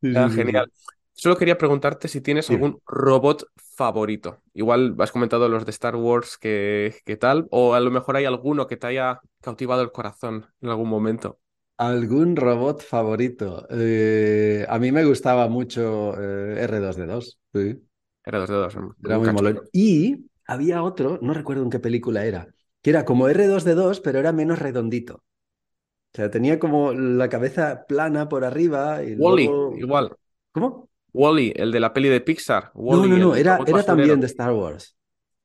Sí, 0.00 0.12
Ah, 0.14 0.28
genial. 0.28 0.70
Solo 1.16 1.38
quería 1.38 1.56
preguntarte 1.56 2.08
si 2.08 2.20
tienes 2.20 2.50
algún 2.50 2.78
robot 2.86 3.46
favorito. 3.56 4.42
Igual 4.52 4.94
has 4.98 5.10
comentado 5.10 5.48
los 5.48 5.64
de 5.64 5.70
Star 5.70 5.96
Wars, 5.96 6.36
que, 6.36 6.94
que 7.06 7.16
tal, 7.16 7.46
o 7.50 7.72
a 7.72 7.80
lo 7.80 7.90
mejor 7.90 8.16
hay 8.16 8.26
alguno 8.26 8.66
que 8.66 8.76
te 8.76 8.86
haya 8.86 9.20
cautivado 9.40 9.80
el 9.80 9.92
corazón 9.92 10.46
en 10.60 10.68
algún 10.68 10.90
momento. 10.90 11.38
¿Algún 11.78 12.36
robot 12.36 12.82
favorito? 12.82 13.66
Eh, 13.70 14.66
a 14.68 14.78
mí 14.78 14.92
me 14.92 15.04
gustaba 15.06 15.48
mucho 15.48 16.12
eh, 16.20 16.62
R2D2. 16.64 17.38
Sí. 17.54 17.80
R2D2, 18.24 18.76
Era 19.02 19.18
muy 19.18 19.32
molón. 19.32 19.62
Y 19.72 20.26
había 20.46 20.82
otro, 20.82 21.18
no 21.22 21.32
recuerdo 21.32 21.62
en 21.62 21.70
qué 21.70 21.78
película 21.78 22.26
era, 22.26 22.48
que 22.82 22.90
era 22.90 23.06
como 23.06 23.28
R2D2, 23.28 24.00
pero 24.00 24.18
era 24.18 24.32
menos 24.32 24.58
redondito. 24.58 25.14
O 25.16 26.16
sea, 26.16 26.30
tenía 26.30 26.58
como 26.58 26.92
la 26.92 27.28
cabeza 27.28 27.84
plana 27.86 28.28
por 28.28 28.44
arriba 28.44 29.02
y 29.02 29.14
luego... 29.14 29.74
igual. 29.76 30.14
¿Cómo? 30.52 30.88
Wall-E, 31.16 31.52
el 31.56 31.72
de 31.72 31.80
la 31.80 31.92
peli 31.92 32.08
de 32.08 32.20
Pixar. 32.20 32.70
No, 32.74 33.06
no, 33.06 33.16
no, 33.16 33.36
era, 33.36 33.58
era 33.66 33.82
también 33.82 34.20
de 34.20 34.26
Star 34.26 34.52
Wars. 34.52 34.96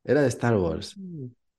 Era 0.03 0.21
de 0.21 0.27
Star 0.27 0.57
Wars, 0.57 0.95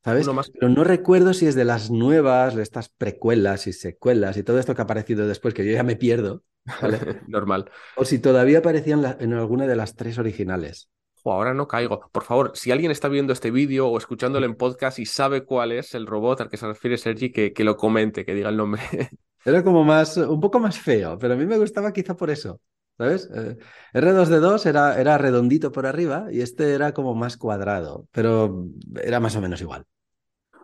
¿sabes? 0.05 0.25
Uno 0.27 0.35
más. 0.35 0.51
Pero 0.51 0.69
no 0.69 0.85
recuerdo 0.85 1.33
si 1.35 1.47
es 1.47 1.55
de 1.55 1.65
las 1.65 1.91
nuevas, 1.91 2.55
de 2.55 2.63
estas 2.63 2.89
precuelas 2.89 3.67
y 3.67 3.73
secuelas 3.73 4.37
y 4.37 4.43
todo 4.43 4.59
esto 4.59 4.75
que 4.75 4.83
ha 4.83 4.85
aparecido 4.85 5.27
después, 5.27 5.55
que 5.55 5.65
yo 5.65 5.73
ya 5.73 5.83
me 5.83 5.97
pierdo, 5.97 6.43
¿vale? 6.83 6.99
Normal. 7.29 7.71
O 7.97 8.05
si 8.05 8.19
todavía 8.19 8.59
aparecían 8.59 9.03
la- 9.03 9.17
en 9.21 9.33
alguna 9.33 9.67
de 9.67 9.77
las 9.77 9.95
tres 9.97 10.19
originales. 10.19 10.89
Ahora 11.25 11.55
no 11.55 11.69
caigo. 11.69 12.01
Por 12.11 12.25
favor, 12.25 12.51
si 12.55 12.73
alguien 12.73 12.91
está 12.91 13.07
viendo 13.09 13.33
este 13.33 13.53
vídeo 13.53 13.87
o 13.87 13.97
escuchándolo 13.97 14.45
en 14.45 14.57
podcast 14.57 14.99
y 14.99 15.07
sabe 15.07 15.45
cuál 15.45 15.71
es 15.71 15.95
el 15.95 16.07
robot 16.07 16.41
al 16.41 16.49
que 16.51 16.57
se 16.57 16.67
refiere 16.67 16.99
Sergi, 16.99 17.31
que, 17.31 17.53
que 17.53 17.63
lo 17.63 17.77
comente, 17.77 18.25
que 18.25 18.35
diga 18.35 18.49
el 18.49 18.57
nombre. 18.57 18.83
Era 19.45 19.63
como 19.63 19.85
más, 19.85 20.17
un 20.17 20.41
poco 20.41 20.59
más 20.59 20.79
feo, 20.79 21.19
pero 21.19 21.35
a 21.35 21.37
mí 21.37 21.47
me 21.47 21.59
gustaba 21.59 21.93
quizá 21.93 22.17
por 22.17 22.31
eso, 22.31 22.61
¿sabes? 23.03 23.29
Eh, 23.35 23.57
R2D2 23.95 24.67
era, 24.67 25.01
era 25.01 25.19
redondito 25.19 25.73
por 25.73 25.87
arriba 25.87 26.27
y 26.31 26.41
este 26.41 26.75
era 26.75 26.93
como 26.95 27.15
más 27.15 27.37
cuadrado, 27.37 28.09
pero 28.13 28.67
era 29.03 29.21
más 29.21 29.37
o 29.37 29.41
menos 29.41 29.61
igual. 29.61 29.87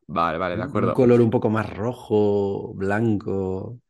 Vale, 0.07 0.38
vale, 0.38 0.57
de 0.57 0.62
Un 0.62 0.64
acuerdo. 0.64 0.92
color 0.92 1.20
un 1.20 1.31
poco 1.31 1.51
más 1.51 1.68
rojo, 1.77 2.72
blanco, 2.74 3.81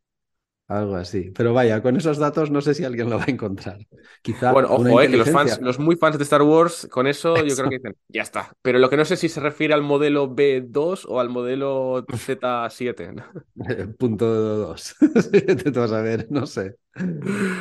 algo 0.68 0.96
así. 0.96 1.32
Pero 1.36 1.54
vaya, 1.54 1.82
con 1.82 1.96
esos 1.96 2.18
datos 2.18 2.50
no 2.50 2.60
sé 2.62 2.74
si 2.74 2.84
alguien 2.84 3.10
lo 3.10 3.18
va 3.18 3.24
a 3.28 3.30
encontrar. 3.32 3.78
Quizá 4.22 4.52
Bueno, 4.52 4.68
una 4.70 4.90
ojo, 4.90 5.00
eh, 5.02 5.10
que 5.10 5.16
los 5.16 5.30
fans, 5.30 5.60
los 5.60 5.78
muy 5.78 5.96
fans 5.96 6.16
de 6.18 6.24
Star 6.24 6.42
Wars, 6.42 6.88
con 6.90 7.06
eso 7.06 7.44
yo 7.44 7.54
creo 7.56 7.68
que 7.68 7.76
dicen, 7.76 7.96
ya 8.08 8.22
está. 8.22 8.52
Pero 8.62 8.78
lo 8.78 8.88
que 8.88 8.96
no 8.96 9.04
sé 9.04 9.16
si 9.16 9.28
se 9.28 9.40
refiere 9.40 9.74
al 9.74 9.82
modelo 9.82 10.34
B2 10.34 11.04
o 11.06 11.20
al 11.20 11.28
modelo 11.28 12.08
Z7. 12.12 13.12
¿no? 13.12 13.24
Punto 13.98 14.26
dos. 14.26 14.94
Te 15.32 15.70
vas 15.70 15.92
a 15.92 16.02
ver, 16.02 16.26
no 16.30 16.46
sé. 16.46 16.76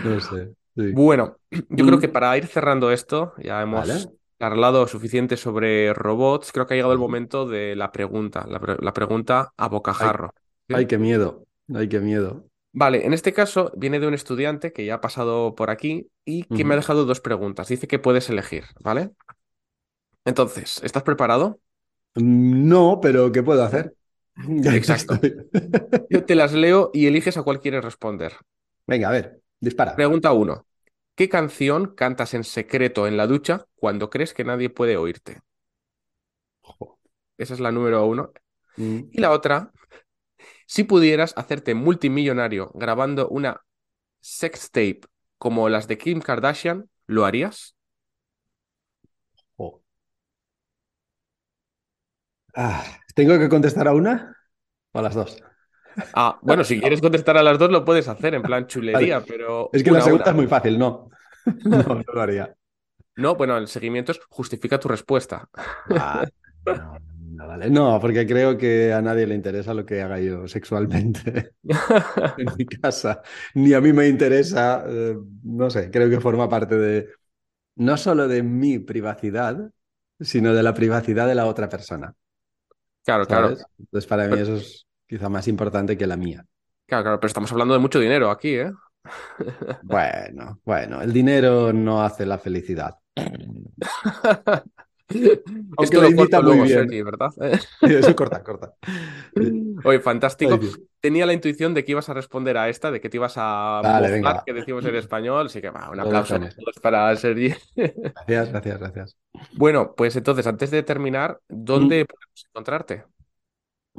No 0.02 0.20
sé. 0.22 0.54
Sí. 0.78 0.94
Bueno, 0.94 1.38
yo 1.70 1.86
creo 1.86 1.98
Mm. 1.98 2.02
que 2.02 2.10
para 2.10 2.38
ir 2.38 2.48
cerrando 2.48 2.92
esto, 2.92 3.34
ya 3.38 3.62
hemos 3.62 3.88
Vale. 3.88 4.18
charlado 4.40 4.88
suficiente 4.88 5.38
sobre 5.38 5.94
robots. 5.94 6.52
Creo 6.52 6.68
que 6.68 6.74
ha 6.76 6.78
llegado 6.78 6.94
el 6.94 7.00
momento 7.00 7.46
de 7.48 7.76
la 7.76 7.92
pregunta, 7.92 8.46
la, 8.48 8.60
pre- 8.60 8.78
la 8.80 8.94
pregunta 8.94 9.54
a 9.58 9.68
bocajarro. 9.70 10.34
¿sí? 10.68 10.76
Ay, 10.76 10.86
qué 10.88 10.98
miedo. 10.98 11.46
Ay, 11.74 11.90
qué 11.90 12.00
miedo. 12.00 12.46
Vale, 12.74 13.06
en 13.06 13.14
este 13.14 13.34
caso 13.34 13.72
viene 13.76 14.00
de 14.00 14.08
un 14.08 14.14
estudiante 14.14 14.72
que 14.72 14.86
ya 14.86 14.96
ha 14.96 15.02
pasado 15.02 15.56
por 15.56 15.70
aquí 15.72 16.10
y 16.26 16.44
que 16.46 16.64
me 16.64 16.74
ha 16.76 16.78
dejado 16.78 17.06
dos 17.06 17.22
preguntas. 17.22 17.68
Dice 17.70 17.88
que 17.88 17.98
puedes 18.00 18.30
elegir, 18.30 18.66
¿vale? 18.80 19.12
Entonces, 20.26 20.80
¿estás 20.84 21.02
preparado? 21.04 21.60
Mm, 22.16 22.68
No, 22.68 23.00
pero 23.02 23.32
¿qué 23.32 23.44
puedo 23.44 23.64
hacer? 23.64 23.96
Exacto. 24.74 25.20
Yo 26.10 26.26
te 26.26 26.36
las 26.36 26.52
leo 26.54 26.92
y 26.94 27.08
eliges 27.08 27.38
a 27.38 27.44
cuál 27.44 27.62
quieres 27.62 27.84
responder. 27.84 28.34
Venga, 28.88 29.10
a 29.10 29.12
ver, 29.12 29.42
dispara. 29.60 29.96
Pregunta 29.96 30.32
1. 30.34 30.66
¿Qué 31.18 31.28
canción 31.28 31.96
cantas 31.96 32.34
en 32.34 32.46
secreto 32.46 33.08
en 33.08 33.18
la 33.18 33.28
ducha 33.28 33.66
cuando 33.76 34.10
crees 34.10 34.34
que 34.34 34.46
nadie 34.46 34.70
puede 34.70 34.96
oírte? 34.96 35.42
Esa 37.38 37.54
es 37.54 37.60
la 37.60 37.72
número 37.72 38.06
uno. 38.06 38.32
Mm, 38.78 39.12
Y 39.12 39.22
la 39.22 39.32
otra, 39.32 39.72
si 40.68 40.84
pudieras 40.86 41.34
hacerte 41.38 41.76
multimillonario 41.76 42.72
grabando 42.76 43.30
una 43.30 43.62
sextape 44.22 45.02
como 45.38 45.70
las 45.70 45.88
de 45.88 45.98
Kim 45.98 46.22
Kardashian, 46.22 46.90
¿lo 47.08 47.26
harías? 47.26 47.76
jo. 49.58 49.82
Ah, 52.56 52.84
¿tengo 53.16 53.38
que 53.40 53.48
contestar 53.50 53.88
a 53.88 53.94
una 53.94 54.36
o 54.94 55.00
a 55.00 55.02
las 55.02 55.16
dos? 55.16 55.38
Ah, 56.14 56.38
bueno, 56.42 56.64
si 56.64 56.80
quieres 56.80 57.02
contestar 57.02 57.38
a 57.38 57.44
las 57.44 57.58
dos 57.58 57.72
lo 57.72 57.84
puedes 57.84 58.08
hacer 58.08 58.36
en 58.36 58.42
plan 58.42 58.68
chulería, 58.68 59.22
pero 59.22 59.70
Es 59.74 59.84
que 59.84 59.92
la 59.92 60.02
segunda 60.02 60.30
es 60.30 60.36
muy 60.36 60.48
fácil, 60.48 60.78
no. 60.78 61.10
No, 61.64 61.78
no 61.82 62.04
lo 62.14 62.22
haría. 62.22 62.54
No, 63.16 63.36
bueno, 63.36 63.58
el 63.58 63.70
seguimiento 63.70 64.12
es 64.12 64.20
justifica 64.30 64.78
tu 64.80 64.90
respuesta. 64.90 65.48
Ah, 65.92 66.26
no, 66.66 67.00
no, 67.22 67.48
vale. 67.48 67.70
No, 67.70 68.00
porque 68.02 68.28
creo 68.28 68.58
que 68.58 68.92
a 68.92 69.02
nadie 69.02 69.26
le 69.26 69.34
interesa 69.34 69.74
lo 69.74 69.86
que 69.86 70.02
haga 70.02 70.20
yo 70.20 70.46
sexualmente 70.48 71.54
en 72.38 72.48
mi 72.58 72.66
casa. 72.66 73.22
Ni 73.54 73.74
a 73.74 73.80
mí 73.80 73.94
me 73.94 74.08
interesa, 74.08 74.84
eh, 74.88 75.16
no 75.44 75.70
sé, 75.70 75.90
creo 75.90 76.10
que 76.10 76.20
forma 76.20 76.50
parte 76.50 76.76
de, 76.76 77.08
no 77.78 77.96
solo 77.96 78.28
de 78.28 78.44
mi 78.44 78.80
privacidad, 78.80 79.72
sino 80.20 80.54
de 80.54 80.64
la 80.64 80.74
privacidad 80.74 81.28
de 81.28 81.36
la 81.36 81.46
otra 81.46 81.70
persona, 81.70 82.14
Claro, 83.08 83.26
claro. 83.26 83.56
Entonces 83.80 84.06
para 84.06 84.28
mí 84.28 84.38
eso 84.38 84.58
es... 84.58 84.86
quizá 85.08 85.30
más 85.30 85.48
importante 85.48 85.98
que 85.98 86.08
la 86.08 86.18
mía. 86.18 86.46
Claro, 86.86 87.04
claro, 87.04 87.20
pero 87.20 87.28
estamos 87.28 87.52
hablando 87.52 87.74
de 87.74 87.80
mucho 87.80 88.00
dinero 88.00 88.30
aquí, 88.30 88.56
¿eh? 88.56 88.72
Bueno, 89.84 90.60
bueno, 90.66 91.02
el 91.02 91.14
dinero 91.14 91.72
no 91.74 92.04
hace 92.04 92.26
la 92.26 92.38
felicidad. 92.38 92.96
Esto 95.10 96.02
lo 96.02 96.10
invita 96.10 96.42
muy 96.42 96.56
bien. 96.56 96.68
Sergi, 96.68 97.02
¿verdad? 97.02 97.30
Eso 97.82 98.16
corta, 98.16 98.44
corta. 98.44 98.74
Oye, 99.86 100.00
fantástico. 100.00 100.60
Tenía 101.00 101.26
la 101.26 101.34
intuición 101.34 101.74
de 101.74 101.86
que 101.86 101.92
ibas 101.92 102.10
a 102.10 102.14
responder 102.14 102.58
a 102.58 102.68
esta, 102.68 102.92
de 102.92 103.00
que 103.00 103.10
te 103.10 103.18
ibas 103.18 103.36
a 103.38 103.82
vale, 103.84 104.22
que 104.46 104.54
decimos 104.54 104.84
en 104.86 104.96
español, 104.96 105.46
así 105.46 105.62
que 105.62 105.70
va, 105.70 105.90
un 105.90 106.00
aplauso 106.00 106.38
para 106.82 107.16
Sergi. 107.16 107.54
Gracias, 107.76 108.50
gracias, 108.52 108.80
gracias. 108.80 109.18
Bueno, 109.54 109.94
pues 109.96 110.16
entonces, 110.16 110.46
antes 110.46 110.72
de 110.72 110.84
terminar, 110.84 111.40
¿dónde 111.48 112.04
mm. 112.04 112.08
podemos 112.08 112.46
encontrarte? 112.50 113.04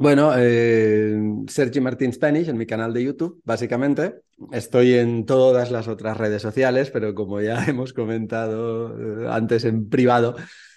Bueno, 0.00 0.32
eh, 0.37 1.18
Sergi 1.48 1.80
Martín 1.80 2.12
Spanish 2.12 2.48
en 2.48 2.56
mi 2.56 2.66
canal 2.66 2.92
de 2.92 3.02
YouTube, 3.02 3.42
básicamente. 3.44 4.20
Estoy 4.52 4.94
en 4.94 5.26
todas 5.26 5.72
las 5.72 5.88
otras 5.88 6.16
redes 6.16 6.40
sociales, 6.40 6.92
pero 6.92 7.16
como 7.16 7.40
ya 7.40 7.64
hemos 7.66 7.92
comentado 7.92 9.24
eh, 9.24 9.26
antes 9.28 9.64
en 9.64 9.88
privado, 9.88 10.37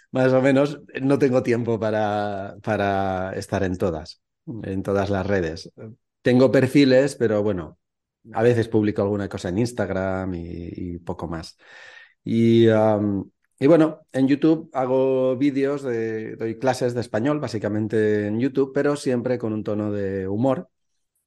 más 0.10 0.34
o 0.34 0.42
menos, 0.42 0.82
no 1.00 1.20
tengo 1.20 1.44
tiempo 1.44 1.80
para, 1.80 2.56
para 2.64 3.34
estar 3.34 3.62
en 3.62 3.78
todas, 3.78 4.24
en 4.64 4.82
todas 4.82 5.12
las 5.12 5.28
redes. 5.28 5.72
Tengo 6.24 6.52
perfiles, 6.52 7.16
pero 7.16 7.44
bueno, 7.44 7.78
a 8.34 8.42
veces 8.42 8.70
publico 8.70 9.04
alguna 9.04 9.30
cosa 9.30 9.50
en 9.50 9.60
Instagram 9.60 10.34
y, 10.34 10.98
poco 10.98 11.28
más. 11.28 11.60
Y 12.24 12.66
y 13.62 13.68
bueno, 13.68 14.08
en 14.12 14.28
YouTube 14.28 14.72
hago 14.74 15.38
vídeos, 15.38 15.84
de, 15.84 16.36
doy 16.36 16.58
clases 16.58 16.96
de 16.96 17.02
español, 17.02 17.40
básicamente 17.40 18.26
en 18.26 18.40
YouTube, 18.40 18.72
pero 18.74 18.96
siempre 18.96 19.38
con 19.38 19.54
un 19.54 19.64
tono 19.64 19.92
de 19.92 20.28
humor. 20.28 20.68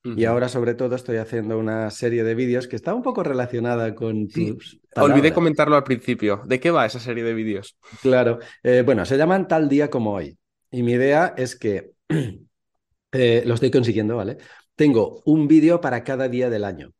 Y 0.03 0.25
ahora 0.25 0.49
sobre 0.49 0.75
todo 0.75 0.97
estoy 0.97 1.18
haciendo 1.18 1.57
una 1.57 1.92
serie 1.92 2.25
de 2.25 2.35
vídeos 2.35 2.66
que 2.66 2.75
está 2.75 2.92
un 2.92 3.03
poco 3.03 3.23
relacionada 3.23 3.94
con 3.94 4.27
tus... 4.27 4.81
Olvidé 4.97 5.33
comentarlo 5.33 5.77
al 5.77 5.85
principio. 5.85 6.42
¿De 6.44 6.59
qué 6.59 6.73
va 6.73 6.85
esa 6.85 6.99
serie 6.99 7.23
de 7.23 7.35
vídeos? 7.35 7.79
Claro. 8.03 8.40
Eh, 8.64 8.83
bueno, 8.85 9.07
se 9.07 9.16
llaman 9.16 9.47
Tal 9.47 9.68
día 9.68 9.88
como 9.88 10.12
hoy. 10.12 10.37
Y 10.73 10.83
mi 10.83 10.92
idea 10.92 11.35
es 11.37 11.55
que 11.55 11.92
eh, 13.12 13.44
lo 13.47 13.55
estoy 13.55 13.70
consiguiendo, 13.70 14.16
¿vale? 14.16 14.38
Tengo 14.75 15.23
un 15.25 15.47
vídeo 15.47 15.81
para 15.81 16.03
cada 16.03 16.29
día 16.29 16.51
del 16.51 16.64
año. 16.64 16.92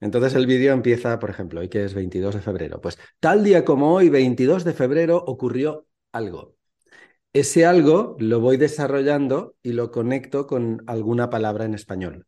Entonces 0.00 0.34
el 0.34 0.46
vídeo 0.46 0.72
empieza, 0.72 1.18
por 1.18 1.30
ejemplo, 1.30 1.60
hoy 1.60 1.68
que 1.68 1.84
es 1.84 1.94
22 1.94 2.34
de 2.34 2.40
febrero. 2.40 2.80
Pues 2.80 2.98
tal 3.20 3.42
día 3.42 3.64
como 3.64 3.94
hoy, 3.94 4.08
22 4.08 4.64
de 4.64 4.74
febrero, 4.74 5.16
ocurrió 5.16 5.86
algo. 6.12 6.54
Ese 7.32 7.66
algo 7.66 8.16
lo 8.18 8.40
voy 8.40 8.56
desarrollando 8.56 9.56
y 9.62 9.72
lo 9.72 9.90
conecto 9.90 10.46
con 10.46 10.82
alguna 10.86 11.30
palabra 11.30 11.64
en 11.64 11.74
español. 11.74 12.26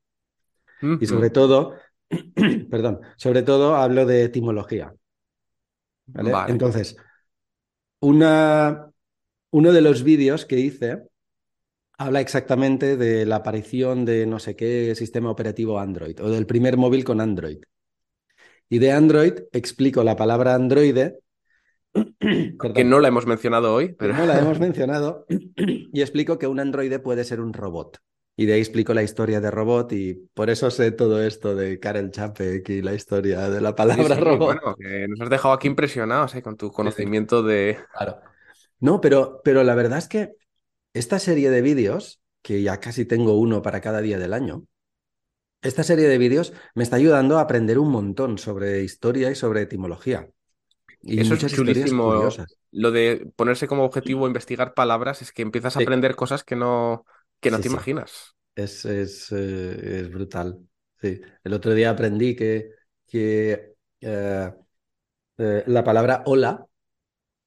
Y 1.00 1.06
sobre 1.06 1.30
todo, 1.30 1.74
perdón, 2.70 3.00
sobre 3.16 3.42
todo 3.42 3.74
hablo 3.76 4.06
de 4.06 4.24
etimología. 4.24 4.94
Entonces, 6.14 6.96
una, 8.00 8.90
uno 9.50 9.72
de 9.72 9.80
los 9.80 10.04
vídeos 10.04 10.46
que 10.46 10.58
hice 10.58 11.02
habla 11.98 12.20
exactamente 12.20 12.96
de 12.96 13.26
la 13.26 13.36
aparición 13.36 14.04
de 14.04 14.24
no 14.26 14.38
sé 14.38 14.56
qué 14.56 14.94
sistema 14.94 15.30
operativo 15.30 15.78
Android 15.78 16.18
o 16.22 16.30
del 16.30 16.46
primer 16.46 16.76
móvil 16.76 17.04
con 17.04 17.20
Android. 17.20 17.58
Y 18.70 18.78
de 18.78 18.92
Android 18.92 19.34
explico 19.52 20.04
la 20.04 20.16
palabra 20.16 20.54
androide. 20.54 21.18
que 22.20 22.84
no 22.84 23.00
la 23.00 23.08
hemos 23.08 23.26
mencionado 23.26 23.74
hoy, 23.74 23.94
pero. 23.98 24.14
No 24.14 24.26
la 24.26 24.38
hemos 24.38 24.60
mencionado. 24.60 25.26
y 25.28 26.00
explico 26.00 26.38
que 26.38 26.46
un 26.46 26.60
androide 26.60 27.00
puede 27.00 27.24
ser 27.24 27.40
un 27.40 27.52
robot. 27.52 27.98
Y 28.36 28.46
de 28.46 28.52
ahí 28.52 28.60
explico 28.60 28.94
la 28.94 29.02
historia 29.02 29.40
de 29.40 29.50
robot 29.50 29.92
y 29.92 30.14
por 30.32 30.48
eso 30.48 30.70
sé 30.70 30.92
todo 30.92 31.20
esto 31.20 31.56
de 31.56 31.80
Karel 31.80 32.12
Čapek 32.12 32.68
y 32.68 32.82
la 32.82 32.94
historia 32.94 33.50
de 33.50 33.60
la 33.60 33.74
palabra 33.74 34.14
robot. 34.14 34.60
Bueno, 34.60 34.76
que 34.76 35.08
nos 35.08 35.20
has 35.22 35.30
dejado 35.30 35.54
aquí 35.54 35.66
impresionados 35.66 36.36
¿eh? 36.36 36.42
con 36.42 36.56
tu 36.56 36.70
conocimiento 36.70 37.42
de. 37.42 37.78
Claro. 37.96 38.20
No, 38.78 39.00
pero, 39.00 39.40
pero 39.42 39.64
la 39.64 39.74
verdad 39.74 39.98
es 39.98 40.06
que 40.06 40.36
esta 40.98 41.18
serie 41.18 41.50
de 41.50 41.62
vídeos, 41.62 42.20
que 42.42 42.62
ya 42.62 42.80
casi 42.80 43.04
tengo 43.04 43.38
uno 43.38 43.62
para 43.62 43.80
cada 43.80 44.00
día 44.00 44.18
del 44.18 44.32
año, 44.32 44.64
esta 45.62 45.82
serie 45.82 46.06
de 46.06 46.18
vídeos 46.18 46.52
me 46.74 46.82
está 46.82 46.96
ayudando 46.96 47.38
a 47.38 47.42
aprender 47.42 47.78
un 47.78 47.90
montón 47.90 48.38
sobre 48.38 48.82
historia 48.82 49.30
y 49.30 49.34
sobre 49.34 49.62
etimología. 49.62 50.28
Y 51.02 51.20
Eso 51.20 51.34
es 51.34 51.46
chulísimo. 51.52 52.28
Lo 52.70 52.90
de 52.90 53.30
ponerse 53.34 53.66
como 53.66 53.84
objetivo 53.84 54.26
investigar 54.26 54.74
palabras 54.74 55.22
es 55.22 55.32
que 55.32 55.42
empiezas 55.42 55.76
a 55.76 55.80
aprender 55.80 56.14
cosas 56.14 56.44
que 56.44 56.54
no, 56.54 57.04
que 57.40 57.50
no 57.50 57.60
te 57.60 57.68
imaginas. 57.68 58.34
Es, 58.54 58.84
es, 58.84 59.32
eh, 59.32 60.00
es, 60.00 60.10
brutal. 60.10 60.58
Sí. 61.00 61.20
El 61.44 61.54
otro 61.54 61.74
día 61.74 61.90
aprendí 61.90 62.36
que, 62.36 62.70
que 63.06 63.74
eh, 64.00 64.52
eh, 65.38 65.64
la 65.66 65.84
palabra 65.84 66.22
hola 66.26 66.64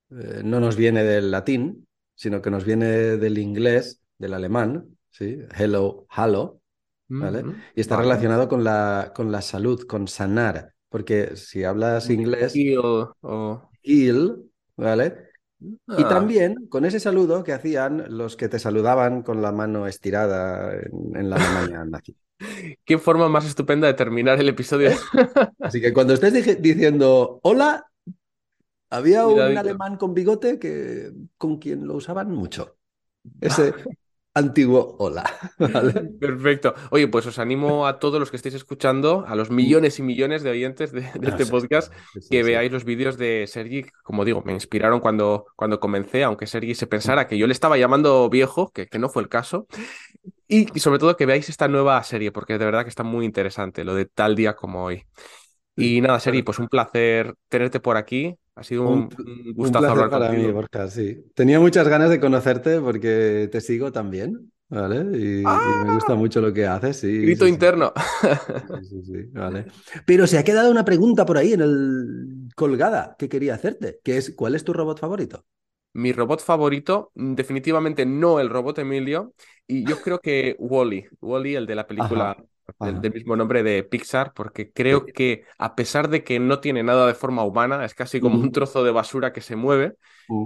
no 0.10 0.60
nos 0.60 0.76
viene 0.76 1.06
del 1.06 1.32
latín, 1.32 1.88
sino 2.22 2.40
que 2.40 2.52
nos 2.52 2.66
viene 2.66 3.18
del 3.18 3.40
inglés, 3.40 4.00
del 4.20 4.36
alemán, 4.36 4.96
¿sí? 5.10 5.40
Hello, 5.58 6.06
hello, 6.16 6.62
¿vale? 7.08 7.44
Y 7.74 7.82
está 7.82 7.98
relacionado 7.98 8.48
con 8.48 8.64
la, 8.64 9.12
con 9.16 9.32
la 9.32 9.42
salud, 9.42 9.88
con 9.88 10.08
sanar, 10.08 10.76
porque 10.88 11.36
si 11.36 11.64
hablas 11.64 12.12
inglés... 12.12 12.54
Heal, 12.56 13.10
o... 13.22 13.70
heal 13.82 14.38
¿vale? 14.78 15.16
Y 15.60 16.04
ah. 16.04 16.08
también 16.08 16.68
con 16.70 16.86
ese 16.86 17.00
saludo 17.00 17.44
que 17.44 17.54
hacían 17.54 18.06
los 18.16 18.36
que 18.36 18.50
te 18.50 18.60
saludaban 18.60 19.24
con 19.24 19.42
la 19.42 19.52
mano 19.52 19.88
estirada 19.88 20.74
en, 20.76 21.28
la 21.28 21.38
Alemania 21.38 21.86
nazi. 21.86 22.16
Qué 22.86 23.00
forma 23.00 23.30
más 23.30 23.48
estupenda 23.48 23.88
de 23.88 23.96
terminar 23.96 24.40
el 24.40 24.50
episodio. 24.50 24.92
Así 25.60 25.82
que 25.82 25.92
cuando 25.92 26.14
estés 26.14 26.62
diciendo 26.62 27.40
hola, 27.42 27.91
había 28.92 29.26
un 29.26 29.58
alemán 29.58 29.98
con 29.98 30.14
bigote 30.14 30.60
que, 30.60 31.12
con 31.38 31.58
quien 31.58 31.88
lo 31.88 31.96
usaban 31.96 32.30
mucho. 32.30 32.78
Ese 33.40 33.74
antiguo 34.34 34.96
hola. 35.00 35.24
Perfecto. 36.20 36.74
Oye, 36.92 37.08
pues 37.08 37.26
os 37.26 37.40
animo 37.40 37.88
a 37.88 38.00
todos 38.00 38.20
los 38.20 38.30
que 38.30 38.36
estéis 38.36 38.56
escuchando, 38.56 39.24
a 39.26 39.36
los 39.36 39.50
millones 39.50 39.98
y 40.00 40.04
millones 40.04 40.44
de 40.44 40.50
oyentes 40.50 40.92
de, 40.92 41.10
este 41.22 41.46
podcast, 41.46 41.94
que 42.30 42.44
veáis 42.44 42.72
los 42.72 42.84
vídeos 42.84 43.18
de 43.18 43.46
Sergi. 43.48 43.86
Como 44.04 44.26
digo, 44.26 44.44
me 44.44 44.54
inspiraron 44.54 45.00
cuando, 45.00 45.46
cuando 45.56 45.80
comencé, 45.80 46.26
aunque 46.26 46.46
Sergi 46.46 46.76
se 46.76 46.88
pensara 46.88 47.28
que 47.28 47.38
yo 47.38 47.48
le 47.48 47.54
estaba 47.54 47.78
llamando 47.78 48.30
viejo, 48.30 48.72
que, 48.72 48.88
que 48.88 49.00
no 49.00 49.08
fue 49.08 49.24
el 49.24 49.30
caso. 49.30 49.68
Y, 50.50 50.68
y 50.76 50.80
sobre 50.82 51.00
todo 51.00 51.16
que 51.16 51.26
veáis 51.26 51.48
esta 51.48 51.70
nueva 51.70 52.04
serie, 52.04 52.34
porque 52.34 52.58
de 52.58 52.66
verdad 52.66 52.84
que 52.84 52.90
está 52.90 53.04
muy 53.04 53.26
interesante, 53.26 53.86
lo 53.86 53.96
de 53.96 54.06
tal 54.06 54.36
día 54.36 54.54
como 54.54 54.84
hoy. 54.84 55.06
Y 55.76 56.02
nada, 56.02 56.20
Sergi, 56.20 56.44
pues 56.44 56.60
un 56.60 56.68
placer 56.68 57.36
tenerte 57.48 57.80
por 57.80 57.96
aquí. 57.98 58.38
Ha 58.62 58.64
sido 58.64 58.88
un, 58.88 59.10
gustazo 59.56 59.90
hablar 59.90 60.12
para 60.12 60.30
mí, 60.30 60.52
Borja, 60.52 60.88
sí. 60.88 61.26
Tenía 61.34 61.60
muchas 61.60 61.88
ganas 61.88 62.12
de 62.12 62.20
conocerte 62.20 62.80
porque 62.80 63.50
te 63.52 63.60
sigo 63.60 63.92
también, 63.92 64.52
¿vale? 64.70 64.98
Y, 65.18 65.42
me 65.42 65.44
¡Ah! 65.48 65.92
gusta 65.96 66.14
mucho 66.14 66.42
lo 66.42 66.54
que 66.54 66.68
haces, 66.68 66.98
sí. 66.98 67.22
Grito 67.22 67.48
interno. 67.48 67.92
Sí, 68.84 69.02
sí, 69.04 69.24
vale. 69.32 69.66
Pero 70.06 70.28
se 70.28 70.38
ha 70.38 70.44
quedado 70.44 70.70
una 70.70 70.86
pregunta 70.86 71.26
por 71.26 71.40
ahí 71.40 71.54
en 71.54 71.62
el 71.62 72.50
colgada 72.56 73.16
que 73.18 73.30
quería 73.30 73.56
hacerte, 73.56 74.00
que 74.04 74.18
es 74.18 74.36
¿cuál 74.36 74.54
es 74.54 74.64
tu 74.64 74.74
robot 74.74 75.00
favorito? 75.00 75.44
Mi 75.94 76.14
robot 76.14 76.42
favorito, 76.42 77.12
definitivamente 77.16 78.06
no 78.06 78.40
el 78.40 78.50
robot 78.50 78.78
Emilio, 78.78 79.34
y 79.66 79.84
yo 79.86 80.00
creo 80.02 80.20
que 80.20 80.56
Wally, 80.60 81.08
Wally, 81.20 81.56
el 81.56 81.66
de 81.66 81.76
la 81.76 81.88
película 81.88 82.38
del, 82.80 83.14
mismo 83.14 83.36
nombre 83.36 83.64
de 83.64 83.84
Pixar, 83.84 84.34
porque 84.34 84.72
creo 84.72 85.06
que 85.06 85.44
a 85.58 85.76
pesar 85.76 86.10
de 86.10 86.24
que 86.24 86.40
no 86.40 86.60
tiene 86.60 86.84
nada 86.84 87.08
de 87.08 87.14
forma 87.14 87.44
humana, 87.44 87.84
es 87.86 87.94
casi 87.94 88.20
como 88.20 88.40
un 88.40 88.52
trozo 88.52 88.84
de 88.84 88.92
basura 88.92 89.34
que 89.34 89.42
se 89.42 89.56
mueve, 89.56 89.96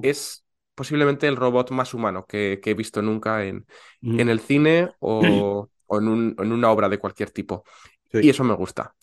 es 0.01 0.45
posiblemente 0.73 1.27
el 1.27 1.35
robot 1.35 1.71
más 1.71 1.93
humano 1.93 2.25
que, 2.27 2.59
he 2.63 2.73
visto 2.73 3.01
nunca 3.01 3.45
en, 3.45 3.65
en 4.01 4.29
el 4.29 4.39
cine 4.39 4.91
o, 4.99 5.69
en, 5.89 6.51
una 6.51 6.71
obra 6.71 6.89
de 6.89 6.97
cualquier 6.97 7.31
tipo. 7.31 7.63
Y 8.11 8.29
eso 8.29 8.43
me 8.43 8.53
gusta. 8.53 8.95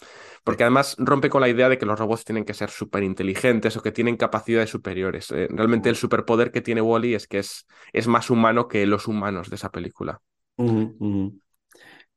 Porque 0.45 0.65
además 0.65 0.97
rompe 0.99 1.29
con 1.29 1.41
la 1.41 1.49
idea 1.49 1.69
de 1.69 1.79
que 1.79 1.87
los 1.87 1.99
robots 1.99 2.25
tienen 2.25 2.45
que 2.45 2.55
ser 2.55 2.71
súper 2.71 3.03
inteligentes 3.03 3.77
o 3.77 3.83
que 3.83 3.93
tienen 3.93 4.17
capacidades 4.17 4.71
superiores. 4.71 5.31
Eh, 5.31 5.49
realmente 5.51 5.89
el 5.89 5.97
superpoder 5.97 6.51
que 6.51 6.63
tiene 6.63 6.81
Wally 6.81 7.15
es 7.15 7.27
que 7.27 7.39
es, 7.39 7.67
es 7.93 8.09
más 8.09 8.31
humano 8.31 8.69
que 8.69 8.87
los 8.87 9.07
humanos 9.07 9.51
de 9.51 9.57
esa 9.57 9.71
película. 9.71 10.21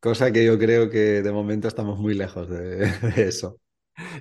Cosa 0.06 0.32
que 0.32 0.46
yo 0.46 0.60
creo 0.60 0.88
que 0.88 1.24
de 1.24 1.32
momento 1.32 1.68
estamos 1.68 1.98
muy 1.98 2.14
lejos 2.14 2.48
de, 2.52 2.88
eso. 3.16 3.60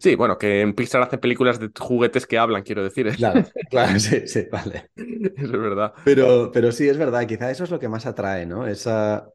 Sí, 0.00 0.14
bueno, 0.14 0.38
que 0.38 0.62
en 0.62 0.72
Pixar 0.72 1.02
hacen 1.02 1.20
películas 1.20 1.60
de 1.60 1.70
juguetes 1.78 2.26
que 2.26 2.38
hablan, 2.38 2.62
quiero 2.62 2.82
decir. 2.82 3.14
Claro, 3.14 3.44
claro, 3.70 3.98
sí, 4.00 4.26
sí, 4.26 4.46
vale. 4.50 4.90
Eso 4.96 5.44
es 5.44 5.50
verdad. 5.50 5.92
Pero, 6.02 6.50
pero 6.50 6.72
sí, 6.72 6.88
es 6.88 6.96
verdad, 6.96 7.26
quizá 7.26 7.50
eso 7.50 7.64
es 7.64 7.70
lo 7.70 7.78
que 7.78 7.90
más 7.90 8.06
atrae, 8.06 8.46
¿no? 8.46 8.66
Esa 8.66 9.28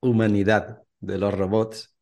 humanidad 0.00 0.82
de 0.98 1.18
los 1.18 1.32
robots, 1.32 1.94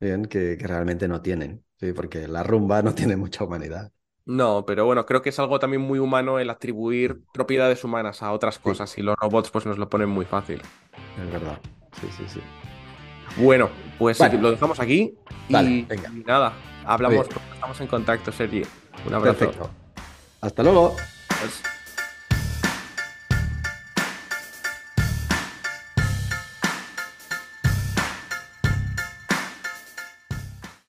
bien, 0.00 0.24
que, 0.24 0.58
realmente 0.60 1.06
no 1.06 1.22
tienen, 1.22 1.64
sí, 1.76 1.92
porque 1.92 2.26
la 2.26 2.42
rumba 2.42 2.82
no 2.82 2.92
tiene 2.92 3.16
mucha 3.16 3.44
humanidad. 3.44 3.92
No, 4.24 4.64
pero 4.66 4.84
bueno, 4.84 5.06
creo 5.06 5.22
que 5.22 5.28
es 5.28 5.38
algo 5.38 5.60
también 5.60 5.82
muy 5.82 6.00
humano 6.00 6.40
el 6.40 6.50
atribuir 6.50 7.22
propiedades 7.32 7.84
humanas 7.84 8.20
a 8.20 8.32
otras 8.32 8.58
cosas 8.58 8.98
y 8.98 9.02
los 9.02 9.14
robots 9.16 9.50
pues 9.50 9.64
nos 9.64 9.78
lo 9.78 9.88
ponen 9.88 10.08
muy 10.08 10.24
fácil. 10.24 10.60
Es 11.24 11.32
verdad, 11.32 11.60
sí, 12.00 12.08
sí, 12.16 12.24
sí. 12.26 12.40
Bueno, 13.36 13.70
pues 13.98 14.18
lo 14.40 14.50
dejamos 14.50 14.78
aquí 14.80 15.14
y, 15.48 15.52
Vale, 15.52 15.84
venga. 15.88 16.10
y 16.10 16.24
nada, 16.24 16.52
hablamos, 16.84 17.26
estamos 17.54 17.80
en 17.80 17.86
contacto, 17.86 18.32
Sergi. 18.32 18.62
Un 19.06 19.14
abrazo. 19.14 19.38
Perfecto. 19.38 19.70
Hasta 20.40 20.62
luego. 20.62 20.96
Pues- 21.40 21.62